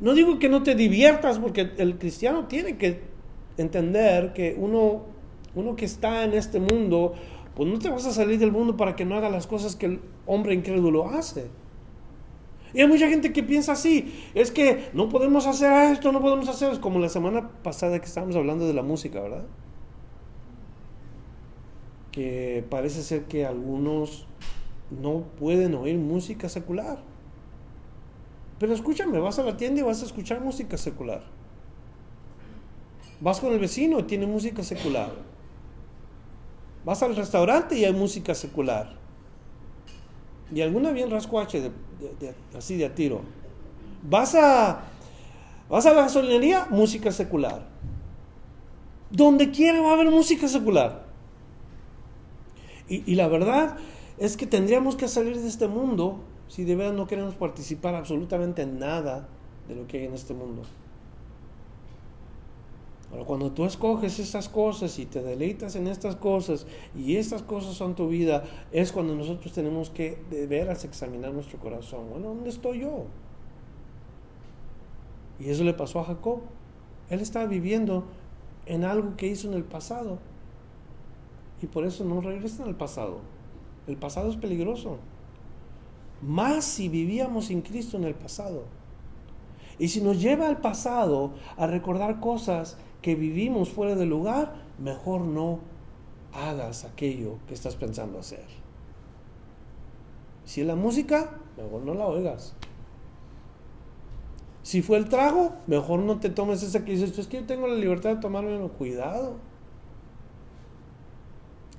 [0.00, 3.02] No digo que no te diviertas, porque el cristiano tiene que
[3.58, 5.02] entender que uno,
[5.54, 7.14] uno que está en este mundo,
[7.54, 9.86] pues no te vas a salir del mundo para que no haga las cosas que
[9.86, 11.48] el hombre incrédulo hace.
[12.72, 16.48] Y hay mucha gente que piensa así, es que no podemos hacer esto, no podemos
[16.48, 19.44] hacer, como la semana pasada que estábamos hablando de la música, ¿verdad?
[22.12, 24.26] Que parece ser que algunos
[24.90, 27.02] no pueden oír música secular.
[28.58, 31.22] Pero escúchame, vas a la tienda y vas a escuchar música secular.
[33.20, 35.10] Vas con el vecino y tiene música secular.
[36.84, 38.99] Vas al restaurante y hay música secular.
[40.52, 41.70] Y alguna bien rascuache,
[42.56, 43.22] así de a tiro.
[44.02, 44.82] Vas a,
[45.68, 47.66] vas a la gasolinería, música secular.
[49.10, 51.04] Donde quiera va a haber música secular.
[52.88, 53.76] Y la verdad
[54.18, 58.62] es que tendríamos que salir de este mundo si de verdad no queremos participar absolutamente
[58.62, 59.28] en nada
[59.68, 60.62] de lo que hay en este mundo.
[63.26, 67.96] Cuando tú escoges estas cosas y te deleitas en estas cosas y estas cosas son
[67.96, 72.08] tu vida, es cuando nosotros tenemos que de veras examinar nuestro corazón.
[72.08, 73.06] Bueno, ¿dónde estoy yo?
[75.40, 76.40] Y eso le pasó a Jacob.
[77.08, 78.04] Él estaba viviendo
[78.66, 80.18] en algo que hizo en el pasado.
[81.60, 83.18] Y por eso no regresa al pasado.
[83.88, 84.98] El pasado es peligroso.
[86.22, 88.64] Más si vivíamos sin Cristo en el pasado.
[89.78, 95.22] Y si nos lleva al pasado a recordar cosas que vivimos fuera del lugar, mejor
[95.22, 95.60] no
[96.32, 98.44] hagas aquello que estás pensando hacer.
[100.44, 102.54] Si es la música, mejor no la oigas.
[104.62, 107.66] Si fue el trago, mejor no te tomes esa que dices, es que yo tengo
[107.66, 109.36] la libertad de tomarme, cuidado.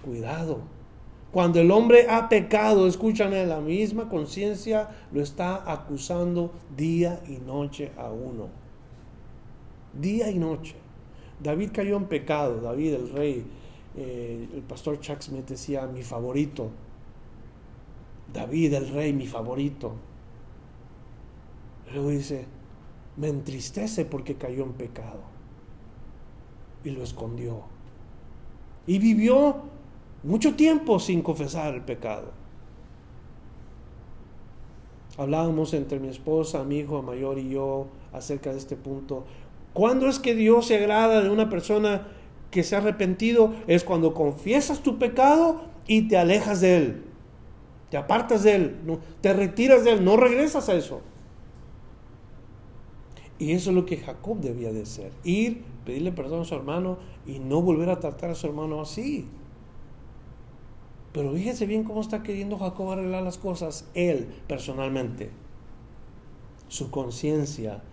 [0.03, 0.60] Cuidado.
[1.31, 7.91] Cuando el hombre ha pecado, escúchame, la misma conciencia lo está acusando día y noche
[7.97, 8.49] a uno.
[9.93, 10.81] Día y noche.
[11.41, 13.45] David cayó en pecado, David el rey,
[13.95, 16.69] eh, el pastor Chuck Smith decía, mi favorito.
[18.32, 19.93] David el rey, mi favorito.
[21.91, 22.45] Luego dice,
[23.17, 25.21] me entristece porque cayó en pecado.
[26.84, 27.63] Y lo escondió.
[28.88, 29.58] Y vivió
[30.23, 32.32] mucho tiempo sin confesar el pecado.
[35.17, 39.25] Hablábamos entre mi esposa, mi hijo mayor y yo acerca de este punto.
[39.73, 42.07] ¿Cuándo es que Dios se agrada de una persona
[42.49, 43.53] que se ha arrepentido?
[43.67, 47.03] Es cuando confiesas tu pecado y te alejas de él.
[47.89, 51.01] Te apartas de él, no, te retiras de él, no regresas a eso.
[53.38, 55.12] Y eso es lo que Jacob debía de hacer.
[55.23, 59.27] Ir, pedirle perdón a su hermano y no volver a tratar a su hermano así.
[61.12, 65.31] Pero fíjense bien cómo está queriendo Jacob arreglar las cosas, él personalmente.
[66.67, 67.84] Su conciencia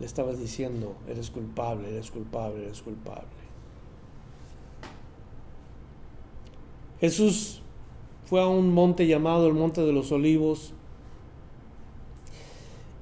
[0.00, 3.28] le estaba diciendo, eres culpable, eres culpable, eres culpable.
[7.00, 7.62] Jesús
[8.24, 10.72] fue a un monte llamado el Monte de los Olivos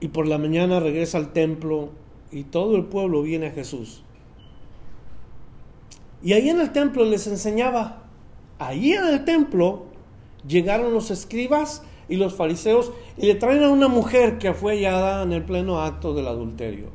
[0.01, 1.91] y por la mañana regresa al templo
[2.31, 4.03] y todo el pueblo viene a Jesús.
[6.23, 8.03] Y ahí en el templo les enseñaba
[8.63, 9.87] Allí en el templo
[10.47, 15.23] llegaron los escribas y los fariseos y le traen a una mujer que fue hallada
[15.23, 16.89] en el pleno acto del adulterio.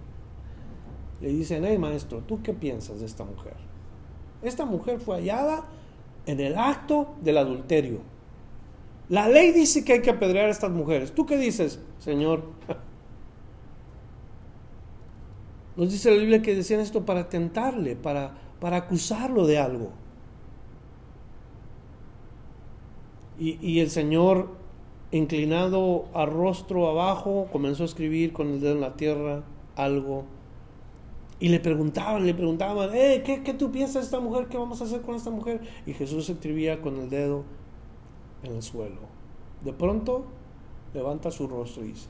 [1.21, 3.55] Le dicen, hey maestro, ¿tú qué piensas de esta mujer?
[4.41, 5.65] Esta mujer fue hallada
[6.25, 7.99] en el acto del adulterio.
[9.09, 11.13] La ley dice que hay que apedrear a estas mujeres.
[11.13, 12.43] ¿Tú qué dices, Señor?
[15.77, 19.91] Nos dice la Biblia que decían esto para tentarle, para, para acusarlo de algo.
[23.39, 24.49] Y, el Señor,
[25.11, 29.43] inclinado a rostro abajo, comenzó a escribir con el dedo en la tierra
[29.75, 30.25] algo.
[31.39, 34.47] Y le preguntaban, le preguntaban, eh, ¿qué, ¿qué, tú piensas de esta mujer?
[34.47, 35.61] ¿Qué vamos a hacer con esta mujer?
[35.85, 37.43] Y Jesús escribía con el dedo
[38.43, 39.01] en el suelo.
[39.63, 40.25] De pronto
[40.93, 42.07] levanta su rostro y dice,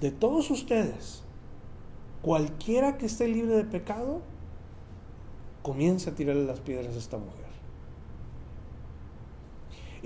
[0.00, 1.24] de todos ustedes,
[2.22, 4.20] cualquiera que esté libre de pecado,
[5.62, 7.45] comienza a tirarle las piedras a esta mujer.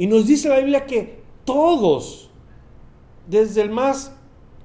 [0.00, 2.30] Y nos dice la Biblia que todos,
[3.28, 4.16] desde el más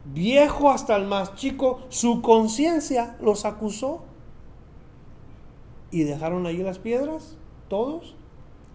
[0.06, 4.06] viejo hasta el más chico, su conciencia los acusó.
[5.92, 7.36] Y dejaron allí las piedras,
[7.68, 8.16] todos,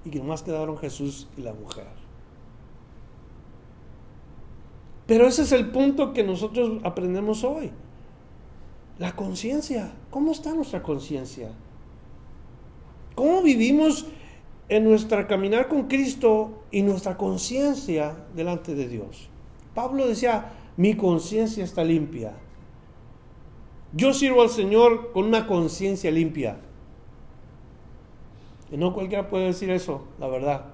[0.05, 1.87] y que nomás quedaron Jesús y la mujer.
[5.07, 7.71] Pero ese es el punto que nosotros aprendemos hoy.
[8.99, 9.95] La conciencia.
[10.11, 11.53] ¿Cómo está nuestra conciencia?
[13.15, 14.05] ¿Cómo vivimos
[14.71, 19.29] en nuestra caminar con Cristo y nuestra conciencia delante de Dios.
[19.75, 22.35] Pablo decía, mi conciencia está limpia.
[23.93, 26.59] Yo sirvo al Señor con una conciencia limpia.
[28.71, 30.67] Y no cualquiera puede decir eso, la verdad.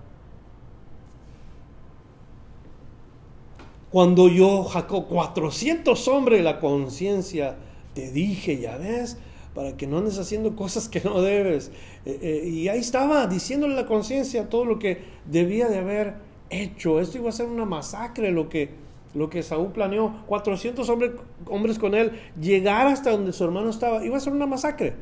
[3.90, 7.56] Cuando yo, Jacob, 400 hombres, la conciencia,
[7.94, 9.18] te dije, ya ves,
[9.56, 11.72] para que no andes haciendo cosas que no debes.
[12.04, 16.16] Eh, eh, y ahí estaba diciéndole la conciencia todo lo que debía de haber
[16.50, 17.00] hecho.
[17.00, 18.68] Esto iba a ser una masacre lo que,
[19.14, 20.22] lo que Saúl planeó.
[20.26, 21.12] 400 hombres,
[21.46, 24.92] hombres con él, llegar hasta donde su hermano estaba, iba a ser una masacre.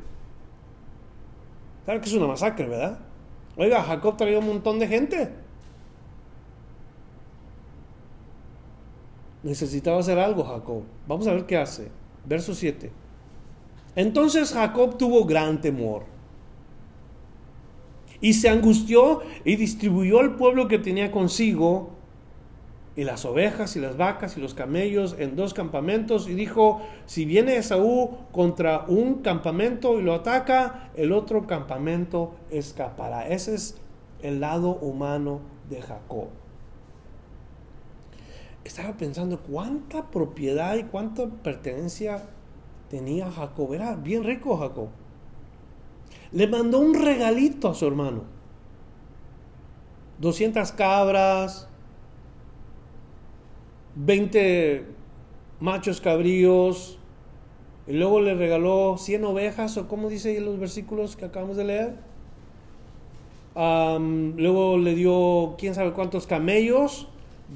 [1.85, 3.01] Claro que es una masacre, ¿verdad?
[3.57, 5.31] Oiga, Jacob traía un montón de gente.
[9.43, 10.85] Necesitaba hacer algo Jacob.
[11.09, 11.89] Vamos a ver qué hace.
[12.25, 13.04] Verso 7.
[13.97, 16.05] Entonces Jacob tuvo gran temor
[18.21, 21.91] y se angustió y distribuyó el pueblo que tenía consigo
[22.97, 27.25] y las ovejas y las vacas y los camellos en dos campamentos y dijo, si
[27.25, 33.29] viene Esaú contra un campamento y lo ataca, el otro campamento escapará.
[33.29, 33.77] Ese es
[34.23, 36.29] el lado humano de Jacob.
[38.65, 42.23] Estaba pensando cuánta propiedad y cuánta pertenencia
[42.95, 43.75] tenía Jacob.
[43.75, 44.87] Era bien rico Jacob.
[46.31, 48.23] Le mandó un regalito a su hermano.
[50.21, 51.67] 200 cabras,
[53.97, 54.87] 20
[55.59, 57.01] machos cabríos,
[57.89, 61.65] y luego le regaló 100 ovejas, o como dice en los versículos que acabamos de
[61.65, 61.97] leer.
[63.57, 67.09] luego le dio quién sabe cuántos camellos,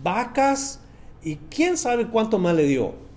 [0.02, 0.80] vacas,
[1.22, 3.07] y quién sabe cuánto más le dio.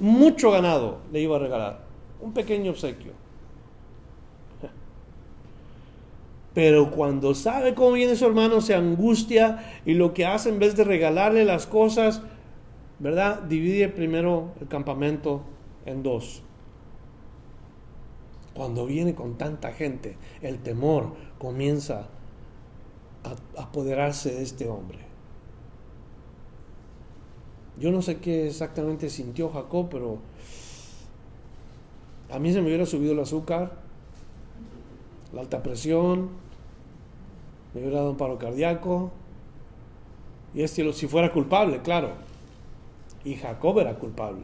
[0.00, 1.84] Mucho ganado le iba a regalar.
[2.20, 3.12] Un pequeño obsequio.
[6.54, 10.74] Pero cuando sabe cómo viene su hermano, se angustia y lo que hace en vez
[10.74, 12.22] de regalarle las cosas,
[12.98, 13.42] ¿verdad?
[13.42, 15.42] Divide primero el campamento
[15.86, 16.42] en dos.
[18.54, 22.08] Cuando viene con tanta gente, el temor comienza
[23.22, 25.09] a apoderarse de este hombre.
[27.80, 30.18] Yo no sé qué exactamente sintió Jacob, pero
[32.30, 33.72] a mí se me hubiera subido el azúcar,
[35.32, 36.28] la alta presión,
[37.72, 39.10] me hubiera dado un paro cardíaco.
[40.54, 42.10] Y este, si fuera culpable, claro.
[43.24, 44.42] Y Jacob era culpable.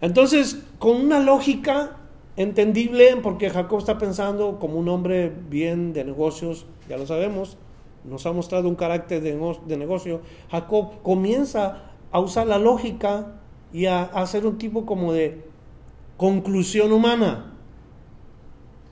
[0.00, 1.96] Entonces, con una lógica
[2.36, 7.56] entendible, porque Jacob está pensando como un hombre bien de negocios, ya lo sabemos,
[8.04, 13.34] nos ha mostrado un carácter de, negocio, Jacob comienza a usar la lógica
[13.72, 15.44] y a hacer un tipo como de
[16.16, 17.54] conclusión humana.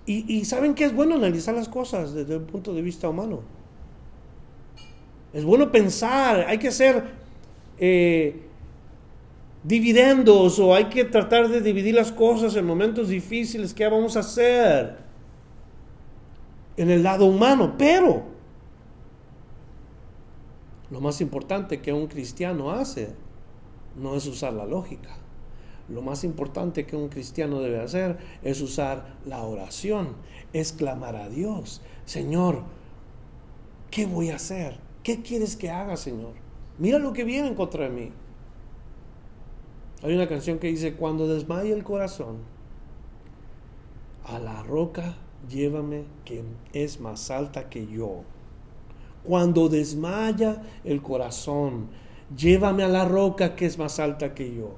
[0.08, 3.40] Y, saben que es bueno analizar las cosas desde el punto de vista humano.
[5.32, 7.02] Es bueno pensar, hay que hacer
[7.76, 8.40] eh,
[9.64, 13.74] dividendos o hay que tratar de dividir las cosas en momentos difíciles.
[13.74, 14.96] ¿Qué vamos a hacer?
[16.76, 18.35] En el lado humano, pero
[20.90, 23.14] lo más importante que un cristiano hace
[23.96, 25.16] no es usar la lógica
[25.88, 30.08] lo más importante que un cristiano debe hacer es usar la oración,
[30.52, 31.80] es clamar a Dios.
[32.04, 32.62] Señor,
[33.90, 34.78] ¿qué voy a hacer?
[35.04, 36.32] ¿Qué quieres que haga, Señor?
[36.78, 38.10] Mira lo que viene en contra de mí.
[40.02, 42.38] Hay una canción que dice, cuando desmaye el corazón,
[44.24, 45.14] a la roca
[45.48, 48.24] llévame que es más alta que yo.
[49.26, 51.88] Cuando desmaya el corazón,
[52.36, 54.74] llévame a la roca que es más alta que yo.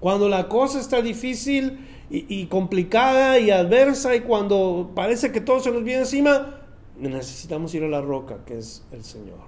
[0.00, 1.78] Cuando la cosa está difícil
[2.10, 6.60] y, complicada y adversa y cuando parece que todo se nos viene encima,
[6.98, 9.38] necesitamos ir a la roca que es el Señor.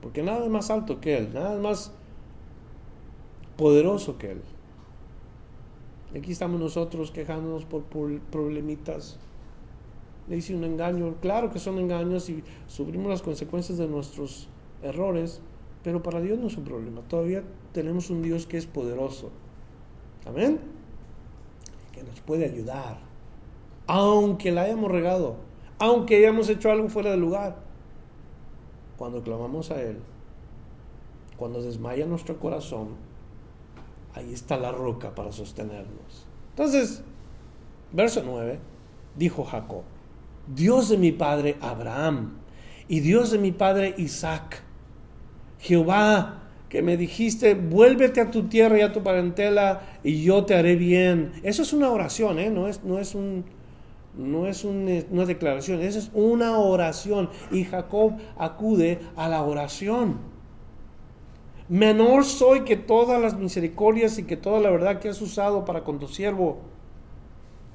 [0.00, 1.92] Porque nada es más alto que Él, nada es más
[3.56, 4.42] poderoso que Él.
[6.16, 7.82] Aquí estamos nosotros quejándonos por,
[8.30, 9.18] problemitas.
[10.28, 11.14] Le hice un engaño.
[11.20, 14.48] Claro que son engaños y sufrimos las consecuencias de nuestros
[14.82, 15.40] errores,
[15.82, 17.02] pero para Dios no es un problema.
[17.02, 19.30] Todavía tenemos un Dios que es poderoso.
[20.26, 20.58] Amén.
[21.92, 22.98] Que nos puede ayudar.
[23.86, 25.36] Aunque la hayamos regado.
[25.78, 27.56] Aunque hayamos hecho algo fuera de lugar.
[28.96, 29.98] Cuando clamamos a Él.
[31.36, 32.88] Cuando desmaya nuestro corazón.
[34.14, 36.26] Ahí está la roca para sostenernos.
[36.50, 37.04] Entonces,
[37.92, 38.58] verso 9.
[39.14, 39.82] Dijo Jacob.
[40.46, 42.38] Dios de mi padre Abraham.
[42.88, 44.62] Y Dios de mi padre Isaac.
[45.58, 50.54] Jehová que me dijiste, vuélvete a tu tierra y a tu parentela y yo te
[50.54, 51.32] haré bien.
[51.42, 52.50] Eso es una oración, ¿eh?
[52.50, 53.44] no, es, no es, un,
[54.16, 57.30] no es una declaración, eso es una oración.
[57.52, 60.18] Y Jacob acude a la oración.
[61.68, 65.84] Menor soy que todas las misericordias y que toda la verdad que has usado para
[65.84, 66.58] con tu siervo.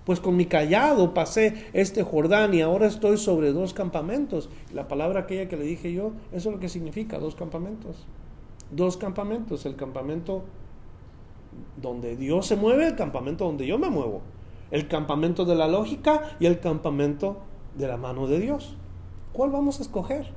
[0.06, 4.50] Pues con mi callado pasé este Jordán y ahora estoy sobre dos campamentos.
[4.74, 8.08] La palabra aquella que le dije yo, eso es lo que significa, dos campamentos
[8.72, 10.44] dos campamentos, el campamento
[11.82, 14.22] donde Dios se mueve, el campamento donde yo me muevo,
[14.72, 17.40] el campamento de la lógica y el campamento
[17.78, 18.76] de la mano de Dios.
[19.34, 20.28] ¿Cuál vamos a escoger?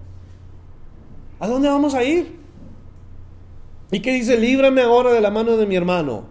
[1.39, 2.37] ¿A dónde vamos a ir?
[3.91, 4.37] ¿Y qué dice?
[4.37, 6.25] Líbrame ahora de la mano de mi hermano,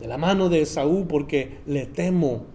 [0.00, 2.46] de la mano de Esaú, porque le temo.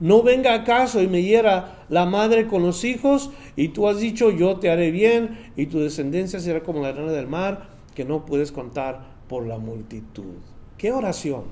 [0.00, 4.30] no venga acaso y me hiera la madre con los hijos, y tú has dicho,
[4.30, 8.26] yo te haré bien, y tu descendencia será como la arena del mar, que no
[8.26, 10.34] puedes contar por la multitud.
[10.76, 11.44] ¿Qué oración?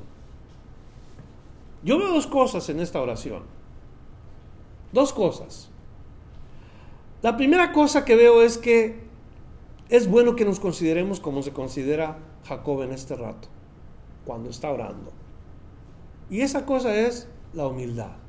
[1.83, 3.43] Yo veo dos cosas en esta oración.
[4.93, 5.71] Dos cosas.
[7.23, 8.99] La primera cosa que veo es que
[9.89, 13.49] es bueno que nos consideremos como se considera Jacob en este rato,
[14.25, 15.13] cuando está orando.
[16.29, 18.21] Y esa cosa es la humildad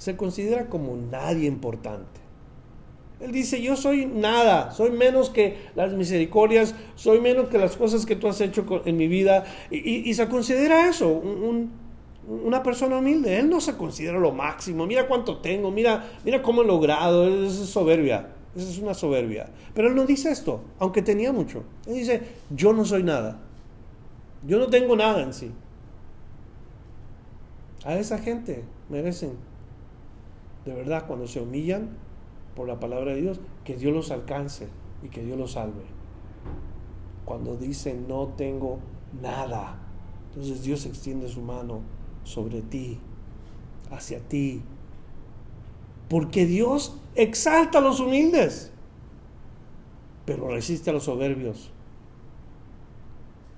[0.00, 2.20] se considera como nadie importante.
[3.20, 8.06] Él dice, yo soy nada, soy menos que las misericordias, soy menos que las cosas
[8.06, 9.44] que tú has hecho en mi vida.
[9.70, 11.22] Y, se considera eso,
[12.26, 13.38] una persona humilde.
[13.38, 14.86] Él no se considera lo máximo.
[14.86, 17.28] Mira cuánto tengo, mira, mira cómo he logrado.
[17.44, 19.50] Esa es soberbia, esa es una soberbia.
[19.74, 21.62] Pero él no dice esto, aunque tenía mucho.
[21.86, 23.38] Él dice, yo no soy nada.
[24.46, 25.52] Yo no tengo nada en sí.
[27.84, 29.50] A esa gente merecen
[30.64, 31.90] de verdad, cuando se humillan
[32.54, 34.68] por la palabra de Dios, que Dios los alcance
[35.02, 35.84] y que Dios los salve.
[37.24, 38.78] Cuando dicen no tengo
[39.20, 39.78] nada,
[40.28, 41.80] entonces Dios extiende su mano
[42.24, 42.98] sobre ti,
[43.90, 44.62] hacia ti.
[46.08, 48.72] Porque Dios exalta a los humildes,
[50.26, 51.72] pero resiste a los soberbios.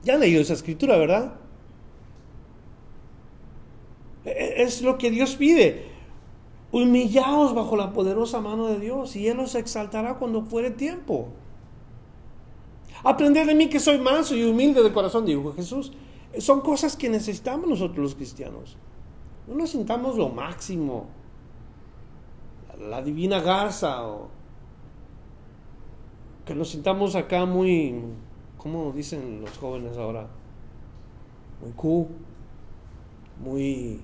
[0.02, 1.34] Ya han leído esa escritura, ¿verdad?
[4.24, 5.90] E-, e-, es lo que Dios pide.
[6.72, 11.28] Humillaos bajo la poderosa mano de Dios y Él os exaltará cuando fuere tiempo.
[13.04, 15.92] Aprender de mí que soy manso y humilde de corazón, dijo Jesús.
[16.38, 18.76] Son cosas que necesitamos nosotros los cristianos.
[19.46, 21.06] No nos sintamos lo máximo,
[22.80, 24.28] la divina garza, o
[26.46, 28.02] que nos sintamos acá muy,
[28.62, 30.28] ¿cómo dicen los jóvenes ahora?
[31.60, 32.06] Muy cool,
[33.42, 34.00] muy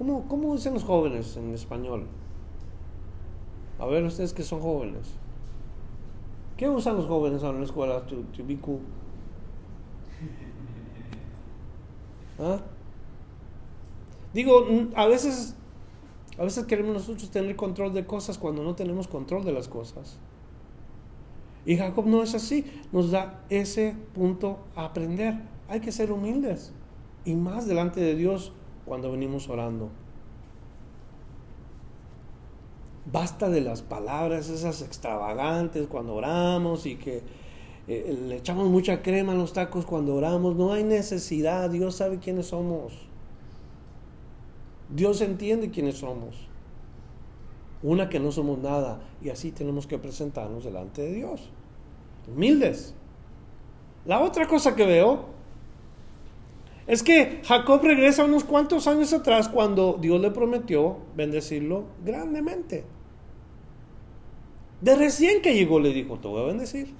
[0.00, 2.06] ¿Cómo, dicen los jóvenes en español?
[3.78, 5.12] A ver, ustedes que son jóvenes.
[6.56, 8.06] ¿Qué usan los jóvenes ahora en la escuela?
[8.06, 8.16] To,
[12.38, 12.60] ¿Ah?
[14.32, 15.54] Digo, a veces,
[16.38, 20.18] a veces queremos nosotros tener control de cosas cuando no tenemos control de las cosas.
[21.66, 25.34] Y Jacob no es así, nos da ese punto a aprender.
[25.68, 26.72] Hay que ser humildes
[27.24, 28.52] y más delante de Dios
[28.86, 29.90] cuando venimos orando.
[33.12, 37.22] Basta de las palabras esas extravagantes cuando oramos y que
[37.88, 40.56] eh, le echamos mucha crema a los tacos cuando oramos.
[40.56, 41.70] No hay necesidad.
[41.70, 42.92] Dios sabe quiénes somos.
[44.88, 46.49] Dios entiende quiénes somos.
[47.82, 51.50] Una que no somos nada y así tenemos que presentarnos delante de Dios.
[52.28, 52.94] Humildes.
[54.04, 55.26] La otra cosa que veo
[56.86, 62.84] es que Jacob regresa unos cuantos años atrás cuando Dios le prometió bendecirlo grandemente.
[64.80, 66.92] De recién que llegó le dijo, te voy a bendecir.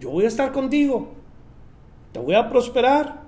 [0.00, 1.08] Yo voy a estar contigo.
[2.12, 3.22] Te voy a prosperar.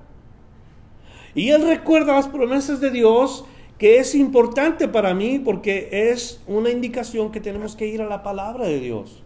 [1.34, 3.44] Y él recuerda las promesas de Dios
[3.78, 8.22] que es importante para mí porque es una indicación que tenemos que ir a la
[8.22, 9.22] palabra de Dios.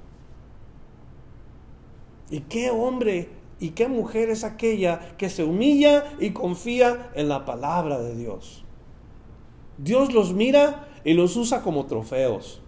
[2.31, 3.29] ¿Y qué hombre
[3.61, 8.65] ¿Y qué mujer es aquella que se humilla y confía en la palabra de Dios?
[9.77, 12.63] Dios los mira y los usa como trofeos.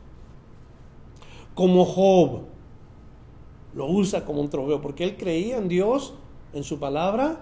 [1.55, 2.43] Como Job.
[3.75, 6.13] Lo usa como un trofeo porque él creía en Dios,
[6.53, 7.41] en su palabra,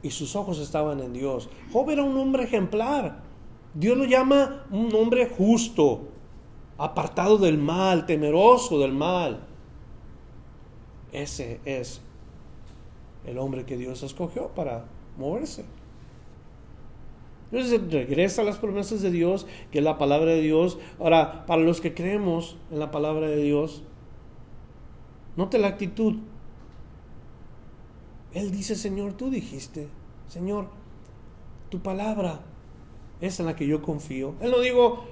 [0.00, 1.48] y sus ojos estaban en Dios.
[1.72, 3.23] Job era un hombre ejemplar.
[3.74, 6.08] Dios lo llama un hombre justo,
[6.78, 9.44] apartado del mal, temeroso del mal.
[11.12, 12.00] Ese es
[13.26, 14.86] el hombre que Dios escogió para
[15.18, 15.64] moverse.
[17.50, 20.78] Entonces regresa a las promesas de Dios, que es la palabra de Dios.
[20.98, 23.82] Ahora, para los que creemos en la palabra de Dios,
[25.36, 26.16] note la actitud.
[28.32, 29.88] Él dice, Señor, tú dijiste,
[30.26, 30.66] Señor,
[31.70, 32.40] tu palabra
[33.20, 34.34] es en la que yo confío.
[34.40, 35.04] Él no digo,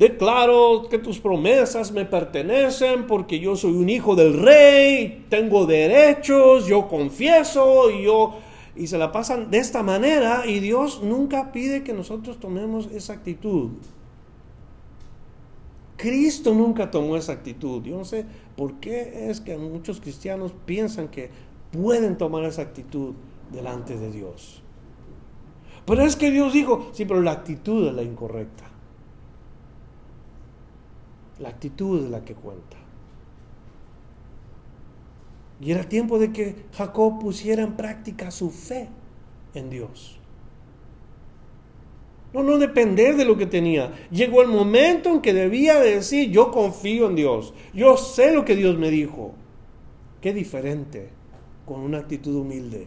[0.00, 6.66] Declaro que tus promesas me pertenecen porque yo soy un hijo del rey, tengo derechos,
[6.66, 8.38] yo confieso y yo
[8.74, 13.12] y se la pasan de esta manera y Dios nunca pide que nosotros tomemos esa
[13.12, 13.72] actitud.
[15.98, 17.82] Cristo nunca tomó esa actitud.
[17.82, 18.24] Yo no sé
[18.56, 21.28] por qué es que muchos cristianos piensan que
[21.70, 23.12] pueden tomar esa actitud
[23.52, 24.62] delante de Dios.
[25.86, 28.64] Pero es que Dios dijo, sí, pero la actitud es la incorrecta.
[31.38, 32.76] La actitud es la que cuenta.
[35.60, 38.88] Y era tiempo de que Jacob pusiera en práctica su fe
[39.54, 40.18] en Dios.
[42.32, 43.92] No, no depender de lo que tenía.
[44.10, 47.52] Llegó el momento en que debía decir, yo confío en Dios.
[47.74, 49.34] Yo sé lo que Dios me dijo.
[50.20, 51.08] Qué diferente
[51.66, 52.86] con una actitud humilde.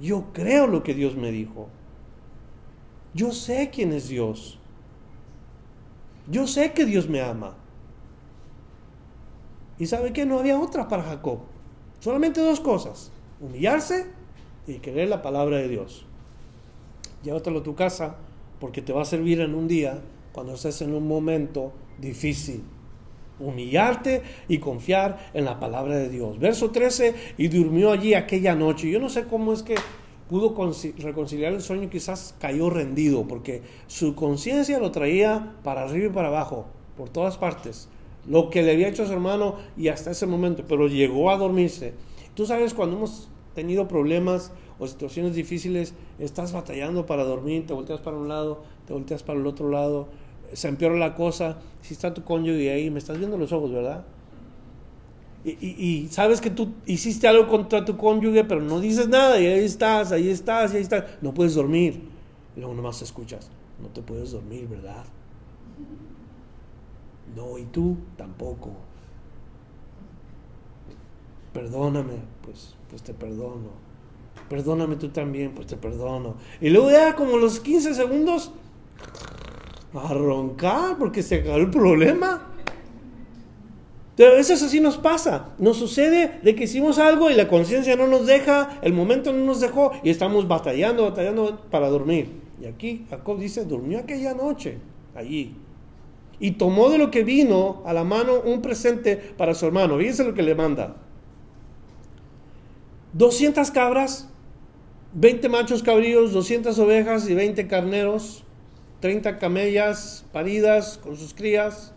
[0.00, 1.68] Yo creo lo que Dios me dijo.
[3.14, 4.58] Yo sé quién es Dios.
[6.30, 7.56] Yo sé que Dios me ama.
[9.78, 11.40] Y sabe que no había otra para Jacob.
[12.00, 13.10] Solamente dos cosas.
[13.40, 14.06] Humillarse
[14.66, 16.04] y creer la palabra de Dios.
[17.22, 18.16] Llévatelo a tu casa
[18.60, 20.00] porque te va a servir en un día
[20.32, 22.62] cuando estés en un momento difícil.
[23.40, 26.38] Humillarte y confiar en la palabra de Dios.
[26.38, 28.90] Verso 13, y durmió allí aquella noche.
[28.90, 29.76] Yo no sé cómo es que
[30.28, 30.54] pudo
[30.98, 36.28] reconciliar el sueño, quizás cayó rendido, porque su conciencia lo traía para arriba y para
[36.28, 36.66] abajo,
[36.96, 37.88] por todas partes.
[38.26, 41.38] Lo que le había hecho a su hermano y hasta ese momento, pero llegó a
[41.38, 41.94] dormirse.
[42.34, 48.00] Tú sabes, cuando hemos tenido problemas o situaciones difíciles, estás batallando para dormir, te volteas
[48.00, 50.08] para un lado, te volteas para el otro lado,
[50.52, 54.04] se empeora la cosa, si está tu cónyuge ahí, me estás viendo los ojos, ¿verdad?
[55.44, 59.64] Y, sabes que tú hiciste algo contra tu cónyuge, pero no dices nada, y ahí
[59.64, 61.04] estás, ahí estás, ahí estás.
[61.22, 62.02] No puedes dormir.
[62.56, 63.48] Y luego nomás escuchas,
[63.80, 65.04] no te puedes dormir, ¿verdad?
[67.36, 68.72] No, y tú tampoco.
[71.52, 73.70] Perdóname, pues, pues te perdono.
[74.48, 76.34] Perdóname tú también, pues te perdono.
[76.60, 78.50] Y luego ya como los 15 segundos,
[79.94, 82.48] a roncar porque se acabó el problema.
[84.16, 85.50] Pero eso así nos pasa.
[85.58, 89.44] Nos sucede de que hicimos algo y la conciencia no nos deja, el momento no
[89.44, 92.32] nos dejó y estamos batallando, batallando para dormir.
[92.60, 94.78] Y aquí Jacob dice, durmió aquella noche
[95.14, 95.54] allí.
[96.40, 99.98] Y tomó de lo que vino a la mano un presente para su hermano.
[99.98, 100.96] Fíjense lo que le manda.
[103.12, 104.28] 200 cabras,
[105.14, 108.44] 20 machos cabríos, 200 ovejas y 20 carneros,
[109.00, 111.94] 30 camellas paridas con sus crías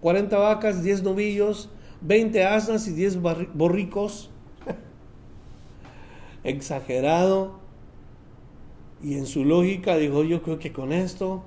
[0.00, 1.68] 40 vacas, 10 novillos,
[2.00, 3.18] 20 asnas y 10
[3.54, 4.30] borricos.
[6.44, 7.58] Exagerado.
[9.02, 11.42] Y en su lógica dijo, yo creo que con esto,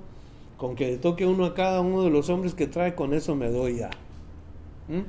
[0.56, 3.34] con que le toque uno a cada uno de los hombres que trae, con eso
[3.34, 3.90] me doy ya.
[4.88, 5.04] ¿Mm?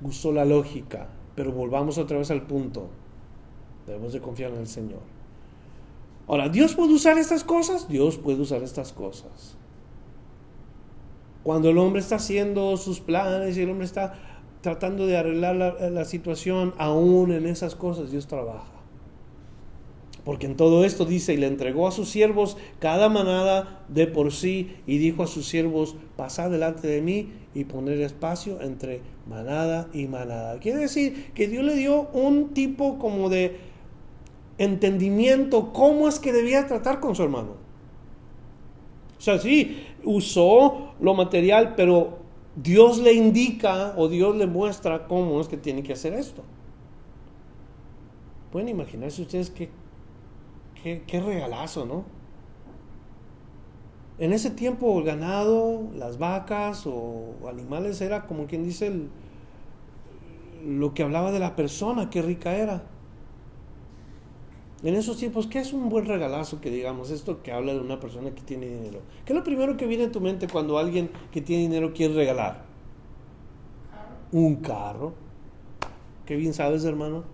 [0.00, 2.88] Gustó la lógica, pero volvamos otra vez al punto.
[3.86, 5.00] Debemos de confiar en el Señor.
[6.26, 7.88] Ahora, ¿Dios puede usar estas cosas?
[7.88, 9.56] Dios puede usar estas cosas.
[11.42, 14.14] Cuando el hombre está haciendo sus planes y el hombre está
[14.62, 18.72] tratando de arreglar la, situación, aún en esas cosas Dios trabaja.
[20.24, 24.32] Porque en todo esto dice, y le entregó a sus siervos cada manada de por
[24.32, 29.90] sí, y dijo a sus siervos, pasad delante de mí y poner espacio entre manada
[29.92, 30.58] y manada.
[30.60, 33.73] Quiere decir que Dios le dio un tipo como de
[34.58, 37.52] entendimiento, cómo es que debía tratar con su hermano.
[39.18, 42.18] O sea, sí, usó lo material, pero
[42.56, 46.42] Dios le indica o Dios le muestra cómo es que tiene que hacer esto.
[48.52, 49.70] Pueden imaginarse ustedes qué,
[51.06, 52.04] qué, regalazo, ¿no?
[54.18, 58.92] En ese tiempo el ganado, las vacas o animales era como quien dice
[60.64, 62.93] lo que hablaba de la persona, qué rica era
[64.84, 67.10] en esos tiempos, ¿qué es un buen regalazo que digamos?
[67.10, 69.00] Esto que habla de una persona que tiene dinero.
[69.24, 72.14] ¿Qué es lo primero que viene a tu mente cuando alguien que tiene dinero quiere
[72.14, 72.64] regalar?
[74.30, 75.14] Un carro.
[76.26, 77.24] Qué bien sabes, hermano.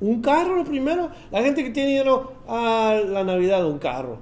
[0.00, 1.10] Un carro, lo primero.
[1.30, 4.18] La gente que tiene dinero, a la Navidad, un carro.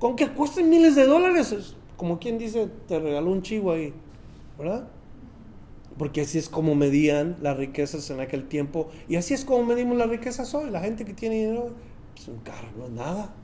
[0.00, 3.92] Con que cuesten miles de dólares, como quien dice, te regaló un chivo ahí,
[4.58, 4.88] ¿verdad?
[6.00, 9.98] Porque así es como medían las riquezas en aquel tiempo y así es como medimos
[9.98, 10.70] las riquezas hoy.
[10.70, 11.66] La gente que tiene dinero,
[12.16, 13.34] es pues, un carro no es nada.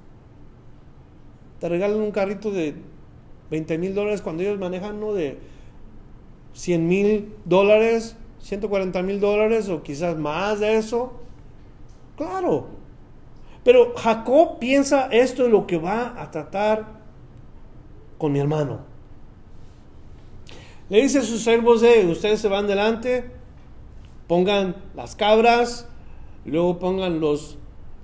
[1.61, 2.75] Te regalan un carrito de
[3.51, 5.39] 20 mil dólares cuando ellos manejan uno de
[6.55, 11.13] 100 mil dólares, 140 mil dólares o quizás más de eso.
[12.17, 12.69] Claro.
[13.65, 16.87] Pero Jacob piensa esto es lo que va a tratar
[18.17, 18.86] con mi hermano.
[20.89, 23.25] Le dice a sus servos, de ustedes se van delante,
[24.29, 25.89] pongan las cabras,
[26.45, 27.59] luego pongan los,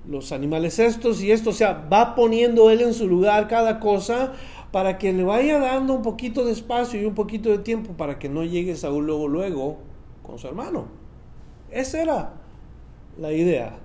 [0.07, 4.33] los animales estos y esto, o sea, va poniendo él en su lugar cada cosa
[4.71, 8.19] para que le vaya dando un poquito de espacio y un poquito de tiempo para
[8.19, 9.77] que no llegue Saúl luego, luego
[10.21, 10.87] con su hermano.
[11.71, 12.33] Esa era
[13.17, 13.77] la idea.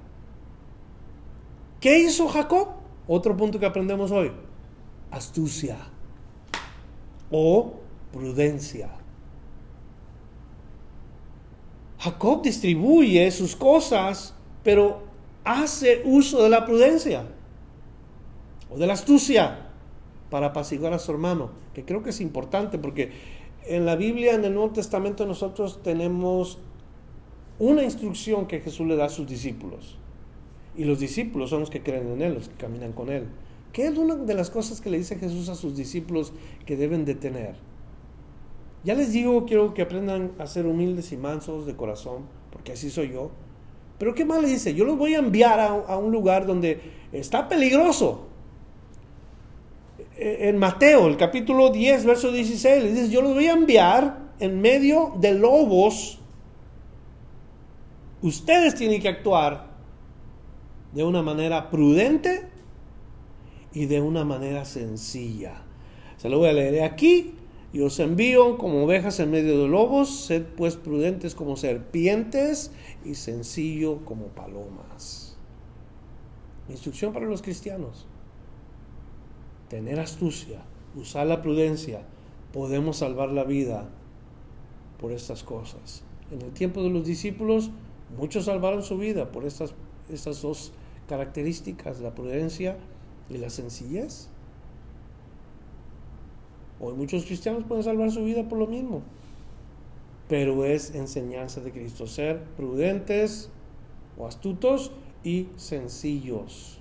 [1.80, 2.68] ¿Qué hizo Jacob?
[3.06, 4.32] Otro punto que aprendemos hoy.
[5.10, 5.76] Astucia.
[7.30, 7.74] O
[8.18, 8.90] prudencia.
[12.00, 15.02] Jacob distribuye sus cosas, pero
[15.44, 17.26] hace uso de la prudencia
[18.70, 19.66] o de la astucia
[20.30, 23.12] para apaciguar a su hermano, que creo que es importante porque
[23.66, 26.58] en la Biblia, en el Nuevo Testamento, nosotros tenemos
[27.58, 29.96] una instrucción que Jesús le da a sus discípulos.
[30.76, 33.26] Y los discípulos son los que creen en Él, los que caminan con Él.
[33.72, 36.32] ¿Qué es una de las cosas que le dice Jesús a sus discípulos
[36.66, 37.56] que deben de tener?
[38.84, 42.90] Ya les digo, quiero que aprendan a ser humildes y mansos de corazón, porque así
[42.90, 43.30] soy yo.
[43.98, 44.74] Pero ¿qué más le dice?
[44.74, 46.80] Yo los voy a enviar a, a un lugar donde
[47.12, 48.26] está peligroso.
[50.16, 54.60] En Mateo, el capítulo 10, verso 16, le dice, yo los voy a enviar en
[54.60, 56.18] medio de lobos.
[58.22, 59.68] Ustedes tienen que actuar
[60.92, 62.48] de una manera prudente
[63.72, 65.62] y de una manera sencilla.
[66.16, 67.34] Se lo voy a leer aquí.
[67.72, 72.72] Y os envío como ovejas en medio de lobos, sed pues prudentes como serpientes
[73.04, 75.36] y sencillo como palomas.
[76.70, 78.06] Instrucción para los cristianos.
[79.68, 80.62] Tener astucia,
[80.96, 82.02] usar la prudencia,
[82.52, 83.88] podemos salvar la vida
[84.98, 86.02] por estas cosas.
[86.30, 87.70] En el tiempo de los discípulos,
[88.16, 89.74] muchos salvaron su vida por estas,
[90.10, 90.72] estas dos
[91.08, 92.78] características, la prudencia
[93.28, 94.28] y la sencillez.
[96.80, 99.02] Hoy muchos cristianos pueden salvar su vida por lo mismo.
[100.28, 103.50] Pero es enseñanza de Cristo, ser prudentes
[104.16, 104.92] o astutos
[105.24, 106.78] y sencillos.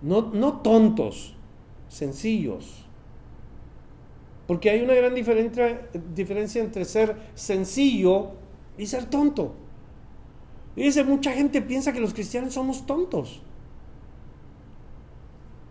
[0.00, 1.34] No, no tontos,
[1.88, 2.84] sencillos.
[4.46, 8.30] Porque hay una gran diferencia, diferencia entre ser sencillo
[8.78, 9.52] y ser tonto.
[10.74, 13.42] Y dice, mucha gente piensa que los cristianos somos tontos.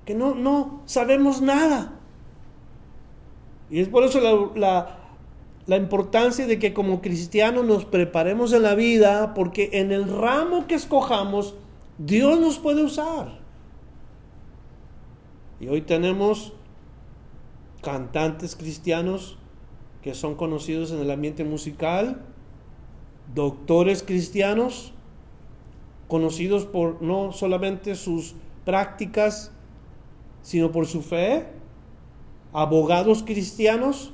[0.06, 1.97] Que no, no sabemos nada.
[3.70, 4.98] Y es por eso la,
[5.78, 10.76] importancia de que como cristianos nos preparemos en la vida, porque en el ramo que
[10.76, 11.56] escojamos,
[11.98, 13.40] Dios nos puede usar.
[15.60, 16.54] Y hoy tenemos
[17.82, 19.38] cantantes cristianos
[20.02, 22.22] que son conocidos en el ambiente musical,
[23.34, 24.94] doctores cristianos,
[26.08, 29.52] conocidos por no solamente sus prácticas,
[30.42, 31.57] sino por su fe,
[32.54, 34.14] abogados cristianos.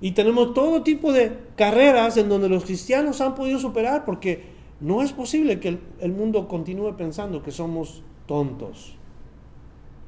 [0.00, 5.02] Y tenemos todo tipo de carreras en donde los cristianos han podido superar porque no
[5.02, 8.96] es posible que el, mundo continúe pensando que somos tontos.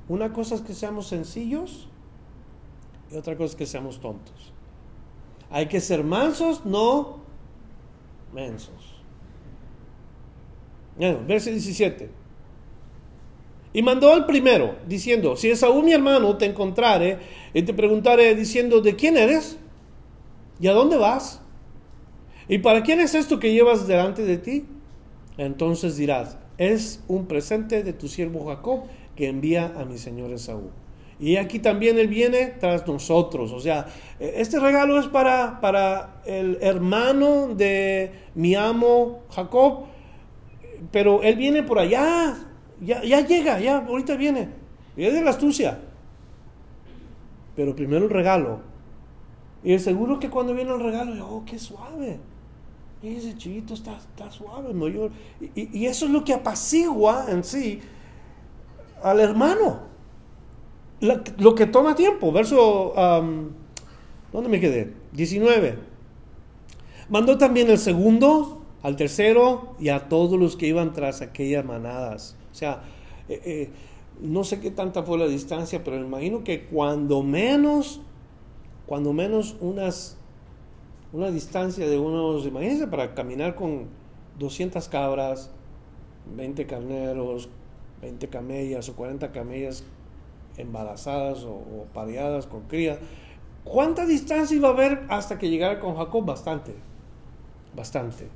[0.09, 1.89] Una cosa es que seamos sencillos
[3.12, 4.53] y otra cosa es que seamos tontos.
[5.49, 7.20] Hay que ser mansos, no
[8.32, 9.01] mensos.
[10.97, 12.24] Bueno, verso 17.
[13.75, 17.18] Y mandó al primero, diciendo, si Esaú mi hermano te encontrare
[17.53, 19.59] y te preguntare diciendo, ¿de quién eres?
[20.61, 21.43] ¿Y a dónde vas?
[22.49, 24.64] ¿Y para quién es esto que llevas delante de ti?
[25.39, 28.85] Entonces dirás, es un presente de tu siervo Jacob
[29.16, 30.70] que envía a mi señor Esaú.
[31.18, 33.51] Y aquí también él viene tras nosotros.
[33.51, 33.87] O sea,
[34.20, 39.87] este regalo es para, para el hermano de mi amo Jacob,
[40.93, 44.49] pero él viene por allá, ya, llega, ya, ahorita viene.
[44.97, 45.81] Y es de la astucia.
[47.57, 48.61] Pero primero el regalo.
[49.62, 52.18] Y seguro que cuando viene el regalo, oh, qué suave.
[53.03, 54.72] Y ese chiquito está, está suave,
[55.55, 57.81] y, y, eso es lo que apacigua en sí
[59.03, 59.81] al hermano.
[61.01, 62.33] lo que toma tiempo.
[62.33, 62.95] Verso,
[64.33, 64.95] ¿dónde me quedé?
[65.12, 65.79] 19.
[67.11, 72.37] Mandó también el segundo, al tercero y a todos los que iban tras aquellas manadas.
[72.55, 72.84] O sea,
[73.28, 73.70] eh, eh,
[74.20, 78.00] no sé qué tanta fue la distancia, pero me imagino que cuando menos,
[78.86, 80.16] cuando menos unas,
[81.12, 83.88] una distancia de unos, imagínense, para caminar con
[84.38, 85.50] 200 cabras,
[86.36, 87.48] 20 carneros,
[88.02, 89.82] 20 camellas o 40 camellas
[90.57, 93.00] embarazadas o, o pareadas con cría,
[93.64, 96.24] ¿cuánta distancia iba a haber hasta que llegara con Jacob?
[96.24, 96.72] Bastante,
[97.74, 98.28] bastante.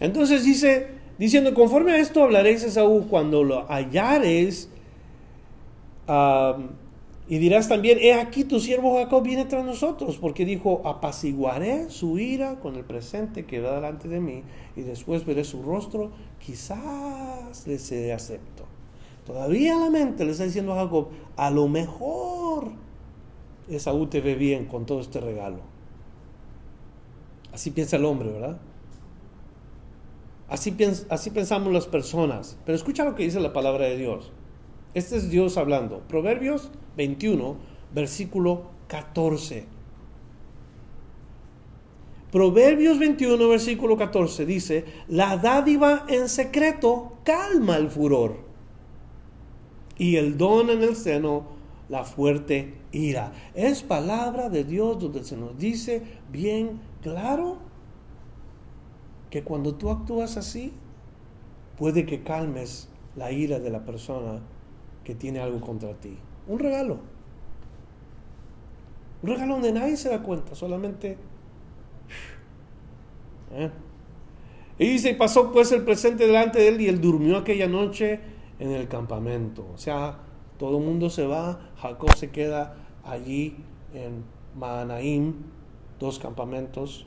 [0.00, 4.70] Entonces dice, diciendo, conforme a esto hablaréis a Saúl cuando lo hallares,
[7.28, 12.18] y dirás también, he aquí tu siervo Jacob viene tras nosotros, porque dijo, apaciguaré su
[12.18, 14.42] ira con el presente que va delante de mí,
[14.76, 18.64] y después veré su rostro, quizás le seré acepto.
[19.26, 22.68] Todavía la mente le está diciendo a Jacob, a lo mejor
[23.68, 25.58] Esaú te ve bien con todo este regalo.
[27.52, 28.58] Así piensa el hombre, ¿verdad?
[30.48, 32.58] Así, pensamos las personas.
[32.64, 34.30] Pero escucha lo que dice la palabra de Dios.
[34.94, 36.00] Este es Dios hablando.
[36.08, 37.56] Proverbios 21,
[37.92, 39.66] versículo 14.
[42.30, 48.36] Proverbios 21, versículo 14 dice, la dádiva en secreto calma el furor
[49.96, 51.44] y el don en el seno
[51.88, 53.32] la fuerte ira.
[53.54, 57.58] Es palabra de Dios donde se nos dice bien claro
[59.30, 60.72] que cuando tú actúas así,
[61.76, 64.40] puede que calmes la ira de la persona
[65.04, 66.16] que tiene algo contra ti.
[66.46, 66.98] Un regalo.
[69.22, 71.16] Un regalo donde nadie se da cuenta, solamente
[73.52, 73.70] ¿Eh?
[74.78, 78.20] Y dice, pasó pues el presente delante de él y él durmió aquella noche
[78.58, 79.66] en el campamento.
[79.74, 80.18] O sea,
[80.58, 83.56] todo el mundo se va, Jacob se queda allí
[83.94, 84.24] en
[84.54, 85.34] Mahanaim,
[85.98, 87.06] dos campamentos,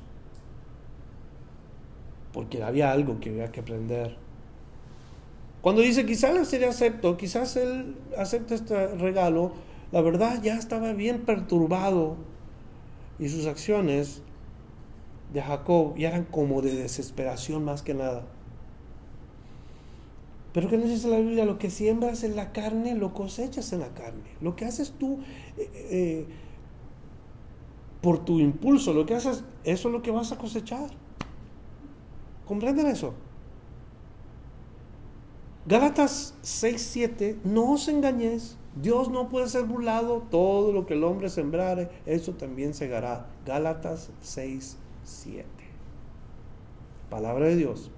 [2.34, 4.18] porque había algo que había que aprender.
[5.62, 9.52] Cuando dice, quizás sería acepto, quizás él acepta este regalo,
[9.92, 12.16] la verdad ya estaba bien perturbado
[13.18, 14.22] y sus acciones
[15.34, 18.24] de Jacob y eran como de desesperación más que nada.
[20.54, 21.46] Pero ¿qué nos dice la Biblia?
[21.46, 24.24] Lo que siembras en la carne, lo cosechas en la carne.
[24.42, 25.20] Lo que haces tú
[25.58, 26.26] eh, eh,
[28.02, 30.90] por tu impulso, lo que haces, eso es lo que vas a cosechar.
[32.50, 33.14] ¿Comprenden eso?
[35.68, 41.04] Gálatas 6, 7, no os engañéis, Dios no puede ser burlado, todo lo que el
[41.04, 43.28] hombre sembrare, eso también segará.
[43.46, 45.46] Gálatas 6, 7.
[47.12, 47.92] Palabra de Dios.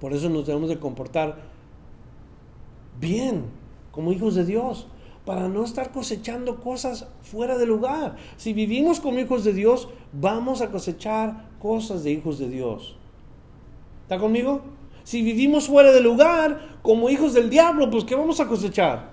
[0.00, 1.36] Por eso nos debemos de comportar
[2.98, 3.44] bien
[3.92, 4.86] como hijos de Dios,
[5.26, 8.16] para no estar cosechando cosas fuera de lugar.
[8.38, 12.97] Si vivimos como hijos de Dios, vamos a cosechar cosas de hijos de Dios.
[14.08, 14.62] ¿Está conmigo?
[15.04, 19.10] Si vivimos fuera de lugar, como hijos del diablo, pues ¿qué vamos a cosechar?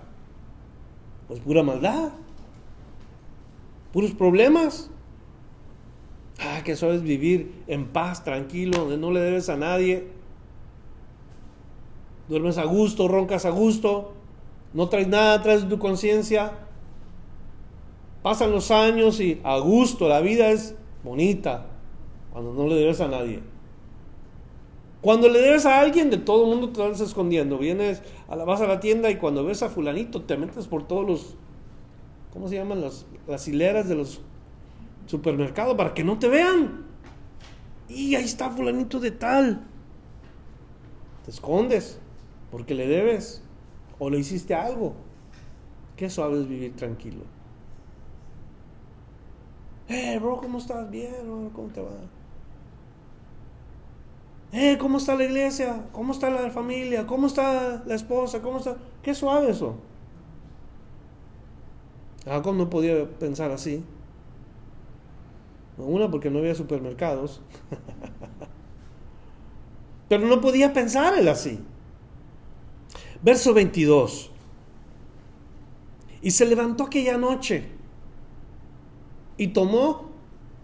[1.28, 2.14] Pues pura maldad,
[3.92, 4.90] puros problemas.
[6.40, 10.08] Ah, que eso es vivir en paz, tranquilo, donde no le debes a nadie.
[12.30, 14.14] Duermes a gusto, roncas a gusto,
[14.74, 16.54] no traes nada atrás de tu conciencia.
[18.24, 20.74] Pasan los años y a gusto, la vida es
[21.04, 21.66] bonita
[22.32, 23.55] cuando no le debes a nadie.
[25.06, 27.60] Cuando le debes a alguien, de todo el mundo te vas escondiendo.
[27.60, 30.88] Vienes, a la, vas a la tienda y cuando ves a fulanito te metes por
[30.88, 31.36] todos los,
[32.34, 32.82] ¿cómo se llaman?
[32.82, 34.22] Las, las hileras de los
[35.06, 36.86] supermercado para que no te vean.
[37.88, 39.68] Y ahí está fulanito de tal.
[41.24, 42.00] Te escondes
[42.50, 43.44] porque le debes
[44.00, 44.96] o le hiciste algo.
[45.98, 47.26] Qué suave es vivir tranquilo.
[49.88, 50.90] Eh, bro, ¿cómo estás?
[50.90, 51.92] Bien, ¿cómo te va?
[54.58, 55.84] Eh, ¿cómo está la iglesia?
[55.92, 57.06] ¿Cómo está la familia?
[57.06, 58.42] ¿Cómo está la esposa?
[58.42, 58.78] ¿Cómo está?
[59.04, 59.76] Qué suave eso.
[62.24, 63.84] Jacob no podía pensar así.
[65.78, 67.42] Una porque no había supermercados.
[70.08, 71.60] Pero no podía pensar él así.
[73.22, 74.32] Verso 22.
[76.22, 77.72] Y se levantó aquella noche
[79.36, 80.12] y tomó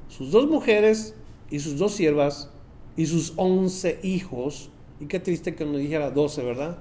[0.07, 1.13] sus dos mujeres
[1.49, 2.50] y sus dos siervas
[2.95, 4.69] y sus once hijos.
[4.99, 6.77] Y qué triste que no dijera doce, ¿verdad?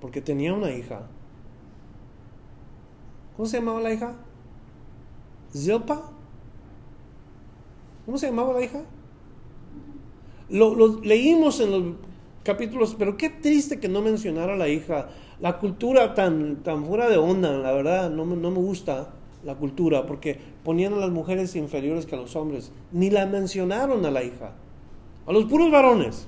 [0.00, 1.08] Porque tenía una hija.
[3.36, 4.14] ¿Cómo se llamaba la hija?
[5.52, 6.10] Zilpa.
[8.04, 8.82] ¿Cómo se llamaba la hija?
[10.50, 11.82] Lo, leímos en los
[12.42, 15.08] capítulos, pero qué triste que no mencionara a la hija.
[15.40, 20.06] La cultura tan, tan fuera de onda, la verdad, no, no me gusta la cultura,
[20.06, 22.70] porque ponían a las mujeres inferiores que a los hombres.
[22.92, 24.52] Ni la mencionaron a la hija.
[25.26, 26.26] A los puros varones.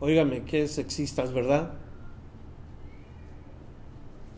[0.00, 1.74] Óigame, qué sexistas, ¿verdad?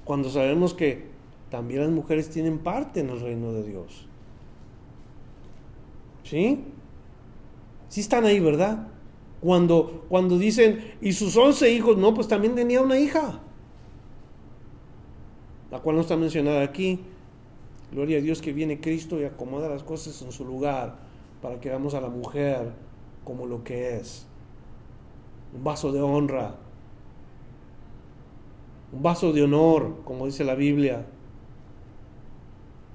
[0.04, 1.08] Cuando sabemos que
[1.50, 4.06] también las mujeres tienen parte en el reino de Dios.
[6.22, 6.64] ¿Sí?
[7.88, 8.88] Sí están ahí, ¿verdad?
[9.40, 13.40] Cuando, cuando dicen, y sus once hijos, no, pues también tenía una hija,
[15.70, 17.00] la cual no está mencionada aquí.
[17.92, 20.96] Gloria a Dios que viene Cristo y acomoda las cosas en su lugar
[21.40, 22.72] para que veamos a la mujer
[23.24, 24.26] como lo que es.
[25.54, 26.56] Un vaso de honra,
[28.92, 31.06] un vaso de honor, como dice la Biblia.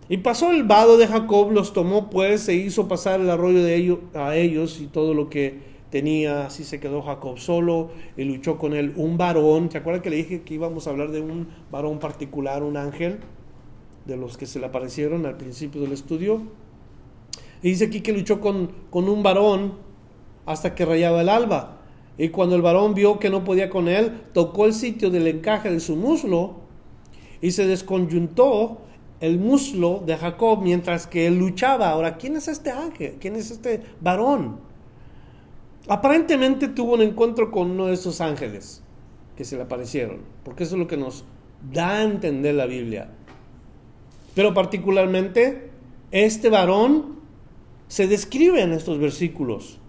[0.07, 3.75] Y pasó el vado de Jacob, los tomó pues, se hizo pasar el arroyo de
[3.75, 8.57] ellos, a ellos y todo lo que tenía, así se quedó Jacob solo y luchó
[8.57, 9.69] con él un varón.
[9.71, 13.19] ¿Se acuerdan que le dije que íbamos a hablar de un varón particular, un ángel,
[14.05, 16.41] de los que se le aparecieron al principio del estudio?
[17.61, 19.73] Y dice aquí que luchó con, con un varón
[20.45, 21.77] hasta que rayaba el alba.
[22.17, 25.71] Y cuando el varón vio que no podía con él, tocó el sitio del encaje
[25.71, 26.55] de su muslo
[27.41, 28.81] y se desconyuntó
[29.21, 31.89] el muslo de Jacob mientras que él luchaba.
[31.89, 33.17] Ahora, ¿quién es este ángel?
[33.19, 34.57] ¿Quién es este varón?
[35.87, 38.83] Aparentemente tuvo un encuentro con uno de esos ángeles
[39.35, 41.23] que se le aparecieron, porque eso es lo que nos
[41.71, 43.09] da a entender la Biblia.
[44.35, 45.69] Pero particularmente,
[46.11, 47.19] este varón
[47.87, 49.79] se describe en estos versículos.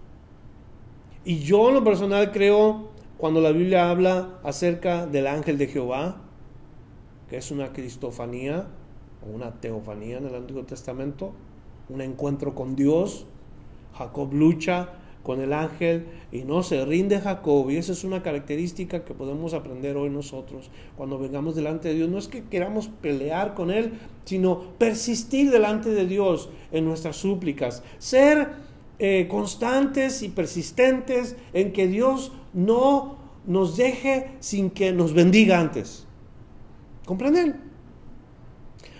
[1.23, 6.21] Y yo en lo personal creo, cuando la Biblia habla acerca del ángel de Jehová,
[7.29, 8.67] que es una cristofanía
[9.23, 11.33] o una teofanía en el Antiguo Testamento,
[11.89, 13.27] un encuentro con Dios,
[13.93, 14.89] Jacob lucha
[15.23, 17.69] con el ángel y no se rinde Jacob.
[17.69, 22.09] Y esa es una característica que podemos aprender hoy nosotros cuando vengamos delante de Dios.
[22.09, 23.93] No es que queramos pelear con Él,
[24.25, 27.83] sino persistir delante de Dios en nuestras súplicas.
[27.99, 28.70] Ser
[29.01, 36.05] eh, constantes y persistentes en que Dios no nos deje sin que nos bendiga antes.
[37.05, 37.59] ¿Comprenden?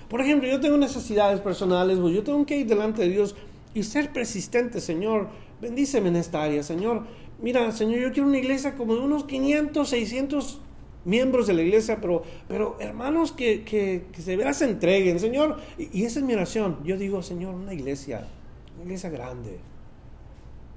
[0.10, 3.36] Por ejemplo, yo tengo necesidades personales, pues yo tengo que ir delante de Dios
[3.74, 5.30] y ser persistente, Señor
[5.62, 7.04] bendíceme en esta área, Señor.
[7.40, 10.60] Mira, Señor, yo quiero una iglesia como de unos 500, 600
[11.06, 15.58] miembros de la iglesia, pero, pero hermanos que, que, se veras entreguen, Señor.
[15.78, 16.80] Y, esa es mi oración.
[16.84, 18.28] Yo digo, Señor, una iglesia,
[18.76, 19.60] una iglesia grande.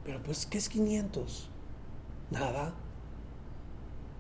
[0.05, 1.49] Pero pues, ¿qué es 500?
[2.31, 2.75] Nada.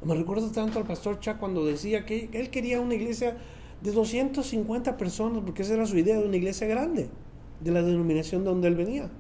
[0.05, 3.37] Me recuerdo tanto al pastor Chuck cuando decía que él quería una iglesia
[3.81, 7.09] de 250 personas, porque esa era su idea de una iglesia grande,
[7.61, 9.11] de la denominación donde él venía.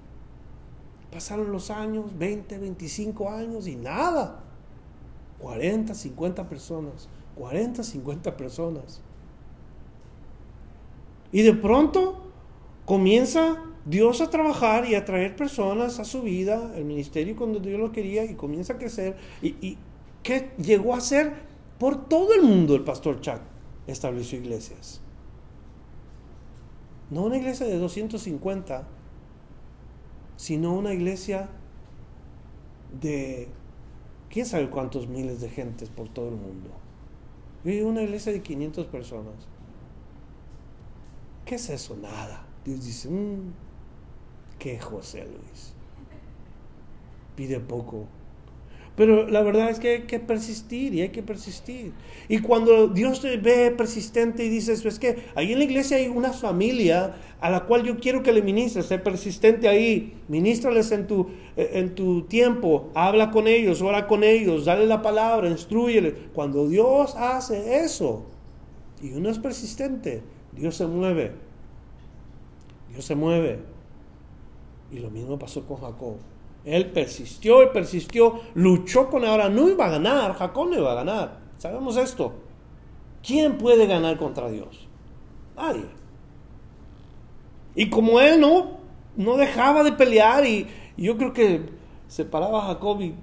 [1.10, 4.42] Pasaron los años, 20, 25 años y nada.
[5.38, 7.08] 40, 50 personas.
[7.36, 9.00] 40, 50 personas.
[11.30, 12.30] Y de pronto
[12.84, 17.78] comienza Dios a trabajar y a traer personas a su vida, el ministerio cuando Dios
[17.78, 19.16] lo quería y comienza a crecer.
[19.42, 19.78] ¿Y, y
[20.22, 21.32] qué llegó a ser?
[21.78, 23.40] Por todo el mundo el pastor Chuck
[23.86, 25.00] estableció iglesias.
[27.10, 28.88] No una iglesia de 250,
[30.36, 31.50] sino una iglesia
[33.00, 33.48] de
[34.30, 36.70] quién sabe cuántos miles de gentes por todo el mundo.
[37.64, 39.34] Y una iglesia de 500 personas.
[41.44, 41.96] ¿Qué es eso?
[41.96, 42.46] Nada.
[42.64, 43.52] Dios dice, mmm,
[44.58, 45.74] ¿qué José Luis?
[47.36, 48.06] Pide poco,
[48.96, 51.92] pero la verdad es que hay que persistir y hay que persistir.
[52.28, 56.06] Y cuando Dios te ve persistente y dices, es que ahí en la iglesia hay
[56.06, 61.08] una familia a la cual yo quiero que le ministres, sé persistente ahí, ministrales en
[61.08, 66.12] tu, en tu tiempo, habla con ellos, ora con ellos, dale la palabra, instruyele.
[66.32, 68.24] Cuando Dios hace eso
[69.02, 71.32] y uno es persistente, Dios se mueve.
[72.92, 73.73] Dios se mueve.
[74.90, 76.16] Y lo mismo pasó con Jacob.
[76.64, 80.96] Él persistió y persistió, luchó con ahora, no iba a ganar, Jacob no iba a
[80.96, 81.40] ganar.
[81.58, 82.32] Sabemos esto.
[83.22, 84.88] ¿Quién puede ganar contra Dios?
[85.56, 85.86] Nadie.
[87.74, 88.78] Y como él no,
[89.16, 90.66] no dejaba de pelear y,
[90.96, 91.60] yo creo que
[92.06, 93.14] se paraba Jacob y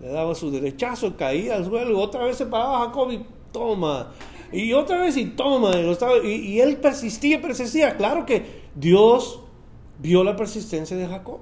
[0.00, 4.12] le daba su derechazo, caía al suelo, otra vez se paraba Jacob y toma,
[4.50, 5.72] y otra vez y toma,
[6.24, 7.96] y, y él persistía, persistía.
[7.96, 9.40] Claro que Dios
[10.00, 11.40] vio la persistencia de Jacob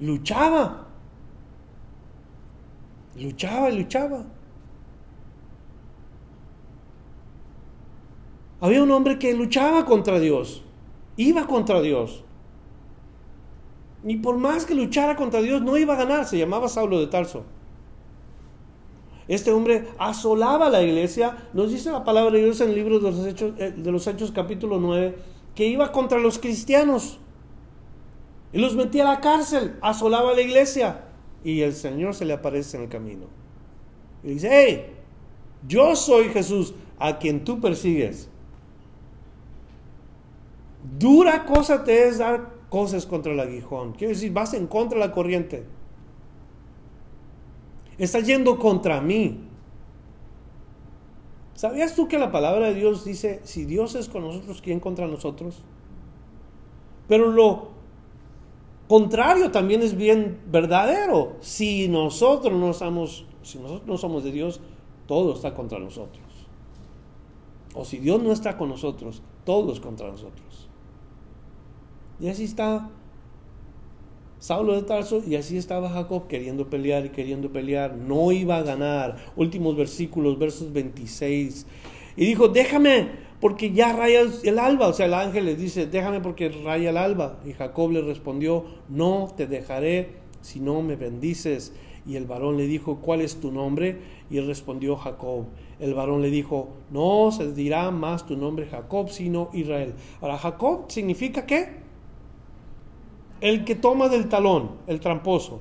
[0.00, 0.86] luchaba.
[3.16, 4.24] Luchaba y luchaba.
[8.60, 10.62] Había un hombre que luchaba contra Dios,
[11.16, 12.24] iba contra Dios.
[14.04, 16.24] Y por más que luchara contra Dios, no iba a ganar.
[16.26, 17.44] Se llamaba Saulo de Tarso.
[19.28, 21.48] Este hombre asolaba la iglesia.
[21.52, 24.06] Nos dice la palabra de Dios en el libro de los Hechos, eh, de los
[24.06, 25.16] Hechos capítulo 9,
[25.54, 27.18] que iba contra los cristianos.
[28.52, 31.04] Y los metía a la cárcel, asolaba la iglesia.
[31.42, 33.26] Y el Señor se le aparece en el camino.
[34.22, 34.94] Y dice, hey,
[35.66, 38.28] yo soy Jesús a quien tú persigues.
[40.98, 43.92] Dura cosa te es dar cosas contra el aguijón.
[43.92, 45.64] Quiero decir, vas en contra de la corriente.
[47.98, 49.40] Estás yendo contra mí.
[51.54, 55.06] ¿Sabías tú que la palabra de Dios dice, si Dios es con nosotros, ¿quién contra
[55.06, 55.62] nosotros?
[57.06, 57.68] Pero lo
[58.88, 61.36] contrario también es bien verdadero.
[61.40, 64.60] Si nosotros no somos, si nosotros no somos de Dios,
[65.06, 66.24] todo está contra nosotros.
[67.74, 70.68] O si Dios no está con nosotros, todo es contra nosotros.
[72.20, 72.90] Y así está
[74.44, 77.96] Saulo de Tarso y así estaba Jacob queriendo pelear y queriendo pelear.
[77.96, 79.16] No iba a ganar.
[79.36, 81.66] Últimos versículos, versos 26.
[82.14, 83.08] Y dijo, déjame,
[83.40, 84.88] porque ya raya el alba.
[84.88, 87.38] O sea, el ángel le dice, déjame porque raya el alba.
[87.46, 90.10] Y Jacob le respondió, no te dejaré
[90.42, 91.72] si no me bendices.
[92.06, 93.96] Y el varón le dijo, ¿cuál es tu nombre?
[94.28, 95.46] Y él respondió, Jacob.
[95.80, 99.94] El varón le dijo, no se dirá más tu nombre Jacob, sino Israel.
[100.20, 101.83] Ahora, Jacob significa qué?
[103.40, 105.60] El que toma del talón, el tramposo.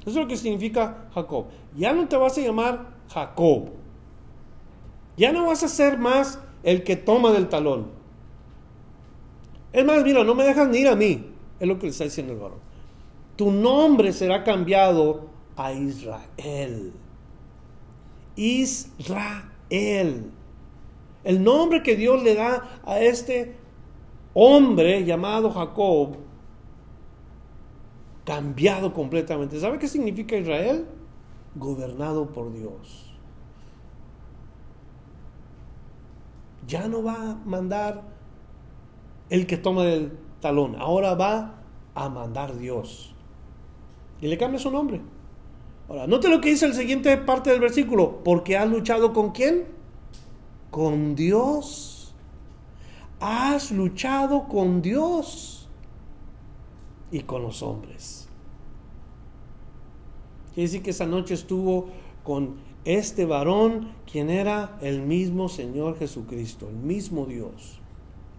[0.00, 1.46] Eso es lo que significa Jacob.
[1.76, 3.70] Ya no te vas a llamar Jacob.
[5.16, 7.86] Ya no vas a ser más el que toma del talón.
[9.72, 11.26] Es más, mira, no me dejas ni ir a mí.
[11.58, 12.58] Es lo que le está diciendo el varón.
[13.36, 16.92] Tu nombre será cambiado a Israel.
[18.36, 20.30] Israel.
[21.24, 23.56] El nombre que Dios le da a este
[24.34, 26.16] hombre llamado Jacob,
[28.24, 29.60] cambiado completamente.
[29.60, 30.86] ¿Sabe qué significa Israel?
[31.54, 33.12] Gobernado por Dios.
[36.66, 38.02] Ya no va a mandar
[39.28, 41.62] el que toma el talón, ahora va
[41.94, 43.14] a mandar Dios.
[44.20, 45.00] Y le cambia su nombre.
[45.88, 48.22] Ahora, note lo que dice el siguiente parte del versículo.
[48.24, 49.66] Porque has luchado con quién?
[50.70, 52.14] Con Dios.
[53.20, 55.63] Has luchado con Dios
[57.14, 58.26] y con los hombres.
[60.52, 61.86] Quiere decir que esa noche estuvo
[62.24, 67.78] con este varón, quien era el mismo Señor Jesucristo, el mismo Dios.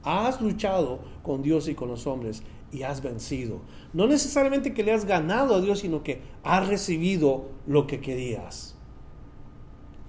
[0.03, 3.61] Has luchado con Dios y con los hombres y has vencido.
[3.93, 8.75] No necesariamente que le has ganado a Dios, sino que has recibido lo que querías.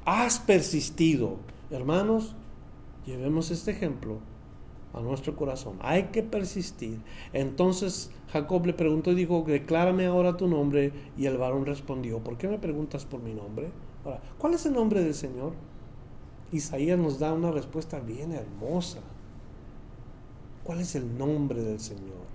[0.04, 1.36] Has persistido.
[1.70, 2.34] Hermanos,
[3.06, 4.18] llevemos este ejemplo
[4.96, 5.78] a nuestro corazón.
[5.80, 7.00] Hay que persistir.
[7.32, 10.92] Entonces Jacob le preguntó y dijo, declárame ahora tu nombre.
[11.16, 13.70] Y el varón respondió, ¿por qué me preguntas por mi nombre?
[14.04, 15.52] Ahora, ¿cuál es el nombre del Señor?
[16.50, 18.98] Isaías nos da una respuesta bien hermosa.
[20.64, 22.26] ¿Cuál es el nombre del Señor?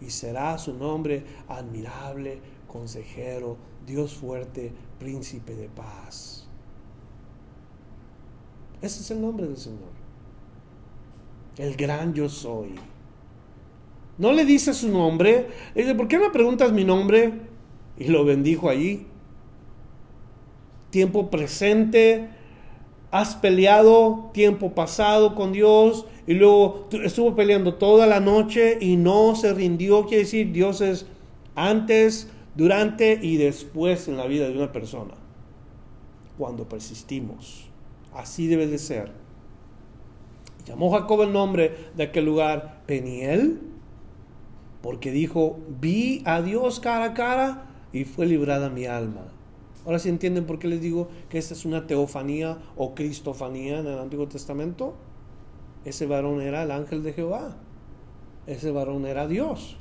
[0.00, 6.46] y será su nombre admirable, consejero, Dios fuerte, príncipe de paz.
[8.80, 9.97] Ese es el nombre del Señor.
[11.58, 12.70] El gran yo soy.
[14.16, 15.48] No le dice su nombre.
[15.74, 17.32] Le dice, ¿por qué me preguntas mi nombre?
[17.98, 19.06] Y lo bendijo allí.
[20.90, 22.28] Tiempo presente.
[23.10, 29.34] Has peleado tiempo pasado con Dios y luego estuvo peleando toda la noche y no
[29.34, 30.04] se rindió.
[30.06, 31.06] Quiere decir, Dios es
[31.54, 35.14] antes, durante y después en la vida de una persona.
[36.36, 37.68] Cuando persistimos.
[38.14, 39.27] Así debe de ser.
[40.68, 43.58] Llamó Jacob el nombre de aquel lugar Peniel,
[44.82, 49.32] porque dijo, vi a Dios cara a cara y fue librada mi alma.
[49.86, 53.86] Ahora sí entienden por qué les digo que esta es una teofanía o cristofanía en
[53.86, 54.94] el Antiguo Testamento.
[55.86, 57.56] Ese varón era el ángel de Jehová.
[58.46, 59.78] Ese varón era Dios.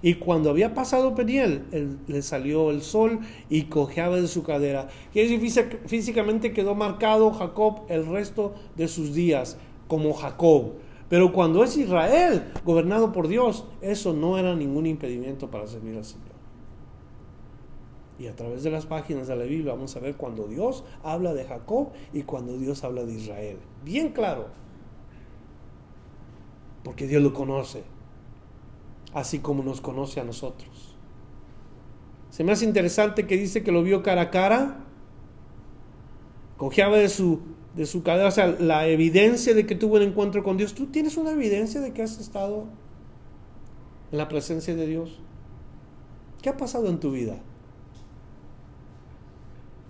[0.00, 3.18] Y cuando había pasado Peniel, le salió el sol
[3.50, 4.86] y cojeaba de su cadera.
[5.12, 9.58] Quiere decir, físicamente quedó marcado Jacob el resto de sus días
[9.88, 10.74] como Jacob.
[11.08, 16.04] Pero cuando es Israel, gobernado por Dios, eso no era ningún impedimento para servir al
[16.04, 16.28] Señor.
[18.18, 21.34] Y a través de las páginas de la Biblia vamos a ver cuando Dios habla
[21.34, 23.58] de Jacob y cuando Dios habla de Israel.
[23.84, 24.46] Bien claro
[26.88, 27.82] porque Dios lo conoce,
[29.12, 30.96] así como nos conoce a nosotros.
[32.30, 34.86] Se me hace interesante que dice que lo vio cara a cara,
[36.56, 37.40] cojeaba de su,
[37.74, 40.74] de su cadera, o sea, la evidencia de que tuvo un encuentro con Dios.
[40.74, 42.64] ¿Tú tienes una evidencia de que has estado
[44.10, 45.20] en la presencia de Dios?
[46.42, 47.38] ¿Qué ha pasado en tu vida?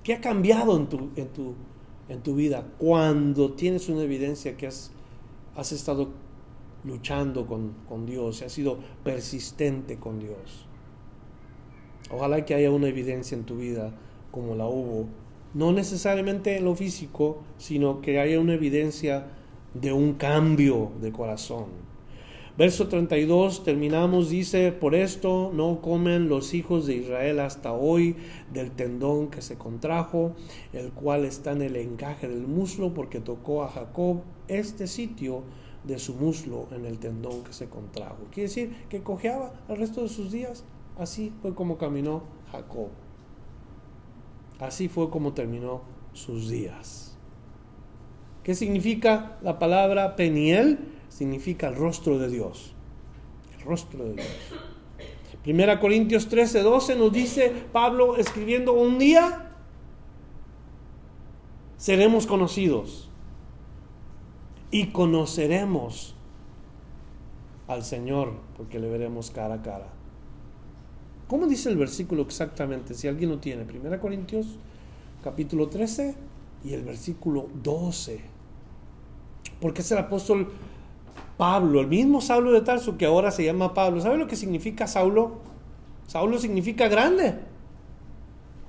[0.03, 1.55] ¿Qué ha cambiado en tu, en tu,
[2.09, 4.91] en tu vida cuando tienes una evidencia que has,
[5.55, 6.09] has estado
[6.85, 10.66] luchando con, Dios, ha sido persistente con Dios.
[12.11, 13.93] Ojalá que haya una evidencia en tu vida
[14.31, 15.07] como la hubo,
[15.59, 19.26] no necesariamente en lo físico, sino que haya una evidencia
[19.74, 21.64] de un cambio de corazón.
[22.56, 28.14] Verso 32, terminamos, dice, por esto no comen los hijos de Israel hasta hoy
[28.52, 30.36] del tendón que se contrajo,
[30.72, 35.42] el cual está en el encaje del muslo, porque tocó a Jacob este sitio
[35.82, 38.28] de su muslo en el tendón que se contrajo.
[38.30, 40.62] Quiere decir que cojeaba el resto de sus días.
[40.96, 43.07] Así fue como caminó Jacob.
[44.61, 45.82] Así fue como terminó
[46.12, 47.16] sus días.
[48.42, 50.78] ¿Qué significa la palabra Peniel?
[51.09, 52.74] Significa el rostro de Dios.
[53.56, 54.26] El rostro de Dios.
[55.42, 59.48] Primera Corintios 13, 12 nos dice Pablo escribiendo un día
[61.78, 63.09] seremos conocidos
[64.70, 66.14] y conoceremos
[67.68, 69.97] al Señor porque le veremos cara a cara.
[71.29, 72.95] ¿Cómo dice el versículo exactamente?
[72.95, 74.47] Si alguien lo tiene, 1 Corintios
[75.22, 76.14] capítulo 13
[76.64, 78.18] y el versículo 12.
[79.61, 80.51] Porque es el apóstol
[81.37, 84.01] Pablo, el mismo Saulo de Tarso que ahora se llama Pablo.
[84.01, 85.33] ¿Sabe lo que significa Saulo?
[86.07, 87.35] Saulo significa grande.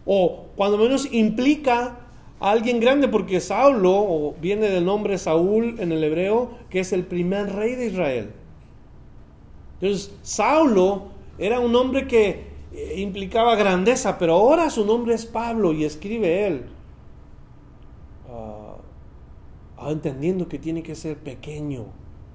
[0.06, 1.98] O cuando menos implica
[2.42, 7.06] a alguien grande, porque Saulo viene del nombre Saúl en el hebreo, que es el
[7.06, 8.32] primer rey de Israel.
[9.80, 11.08] Entonces, Saulo
[11.38, 12.49] era un hombre que
[12.96, 16.66] implicaba grandeza, pero ahora su nombre es Pablo y escribe él,
[18.30, 18.76] ah,
[19.78, 21.86] ah, entendiendo que tiene que ser pequeño,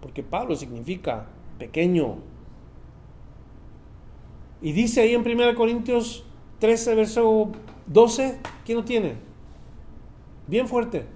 [0.00, 1.26] porque Pablo significa
[1.58, 2.16] pequeño.
[4.60, 6.24] Y dice ahí en 1 Corintios
[6.58, 7.52] 13, verso
[7.86, 9.14] 12, ¿quién lo tiene?
[10.46, 11.13] Bien fuerte.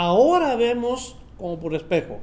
[0.00, 2.20] Ahora vemos como por espejo.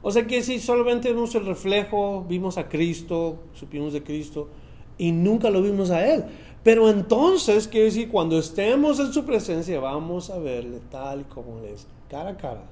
[0.00, 4.48] O sea que si solamente vemos el reflejo, vimos a Cristo, supimos de Cristo
[4.96, 6.24] y nunca lo vimos a Él.
[6.64, 11.60] Pero entonces, quiere decir, cuando estemos en su presencia, vamos a verle tal y como
[11.60, 12.64] es, cara a cara.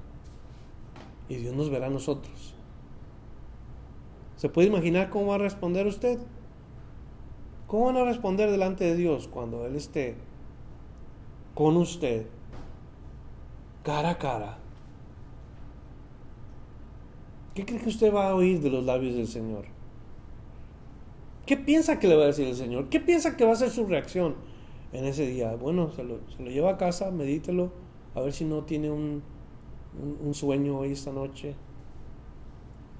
[1.29, 2.55] Y Dios nos verá a nosotros.
[4.35, 6.17] ¿Se puede imaginar cómo va a responder usted?
[7.67, 10.15] ¿Cómo van a responder delante de Dios cuando Él esté
[11.53, 12.25] con usted
[13.87, 14.57] cara a cara.
[17.55, 19.63] ¿Qué cree que usted va a oír de los labios del Señor?
[21.45, 22.89] ¿Qué piensa que le va a decir el Señor?
[22.89, 24.35] ¿Qué piensa que va a ser su reacción
[24.91, 25.55] en ese día?
[25.55, 26.19] Bueno, se lo,
[26.49, 27.71] lleva a casa, medítelo,
[28.13, 29.23] a ver si no tiene un,
[30.21, 31.55] un, sueño hoy esta noche.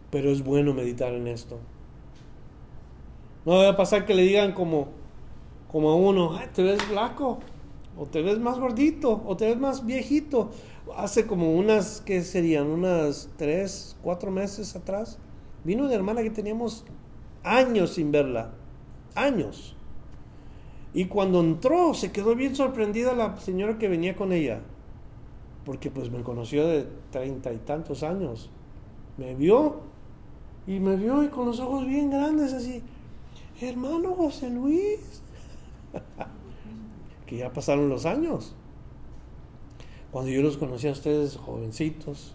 [0.09, 1.59] Pero es bueno meditar en esto.
[3.45, 4.87] No a pasar que le digan como,
[5.69, 7.39] como a uno, te ves flaco,
[7.97, 10.51] o te ves más gordito, o te ves más viejito,
[10.95, 12.67] hace como unas, ¿qué serían?
[12.67, 15.17] Unas tres, cuatro meses atrás,
[15.63, 16.85] vino una hermana que teníamos
[17.43, 18.51] años sin verla,
[19.15, 19.75] años.
[20.93, 24.61] Y cuando entró, se quedó bien sorprendida la señora que venía con ella,
[25.65, 28.49] porque pues me conoció de treinta y tantos años.
[29.17, 29.81] Me vio
[30.65, 32.81] y me vio y con los ojos bien grandes así,
[33.61, 35.21] hermano José Luis,
[37.25, 38.55] que ya pasaron los años.
[40.17, 42.33] Cuando yo los conocí a ustedes jovencitos,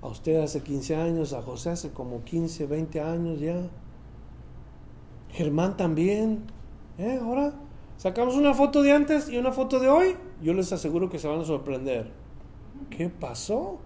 [0.00, 3.68] a usted hace 15 años, a José hace como 15, 20 años ya.
[5.32, 6.44] Germán también.
[6.96, 7.18] ¿Eh?
[7.20, 7.52] Ahora
[7.98, 10.16] sacamos una foto de antes y una foto de hoy.
[10.40, 12.10] Yo les aseguro que se van a sorprender.
[12.88, 13.78] ¿Qué pasó?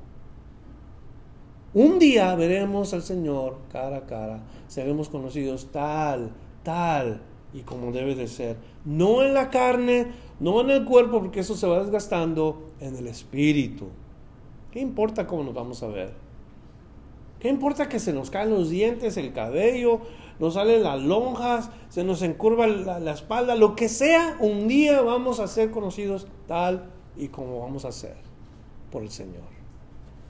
[1.74, 4.44] Un día veremos al Señor cara a cara.
[4.68, 6.30] Seremos conocidos tal,
[6.62, 7.20] tal
[7.56, 8.56] y como debe de ser.
[8.84, 10.08] No en la carne,
[10.40, 13.86] no en el cuerpo, porque eso se va desgastando, en el espíritu.
[14.70, 16.12] ¿Qué importa cómo nos vamos a ver?
[17.40, 20.00] ¿Qué importa que se nos caen los dientes, el cabello,
[20.38, 25.00] nos salen las lonjas, se nos encurva la, la espalda, lo que sea, un día
[25.02, 28.16] vamos a ser conocidos tal y como vamos a ser
[28.90, 29.44] por el Señor.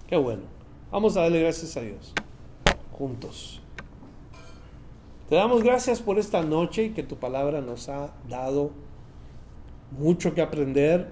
[0.06, 0.42] Qué bueno.
[0.90, 2.12] Vamos a darle gracias a Dios.
[2.92, 3.60] Juntos.
[5.28, 8.70] Te damos gracias por esta noche y que tu palabra nos ha dado
[9.90, 11.08] mucho que aprender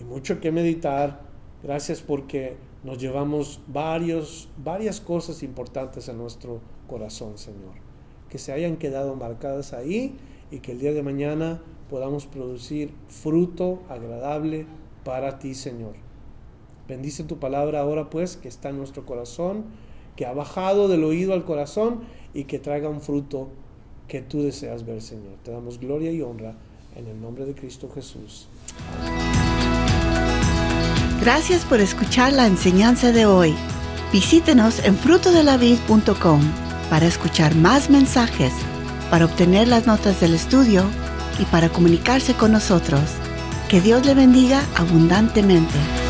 [0.00, 1.20] y mucho que meditar.
[1.62, 7.74] Gracias porque nos llevamos varios, varias cosas importantes en nuestro corazón, Señor.
[8.28, 10.16] Que se hayan quedado marcadas ahí
[10.50, 14.66] y que el día de mañana podamos producir fruto agradable
[15.04, 15.94] para ti, Señor.
[16.88, 19.64] Bendice tu palabra ahora, pues, que está en nuestro corazón,
[20.14, 22.02] que ha bajado del oído al corazón
[22.32, 23.48] y que traiga un fruto
[24.06, 25.34] que tú deseas ver, Señor.
[25.42, 26.56] Te damos gloria y honra
[26.96, 28.48] en el nombre de Cristo Jesús.
[31.20, 33.54] Gracias por escuchar la enseñanza de hoy.
[34.12, 36.40] Visítenos en frutodelavid.com
[36.88, 38.52] para escuchar más mensajes,
[39.10, 40.84] para obtener las notas del estudio
[41.38, 43.02] y para comunicarse con nosotros.
[43.68, 46.05] Que Dios le bendiga abundantemente.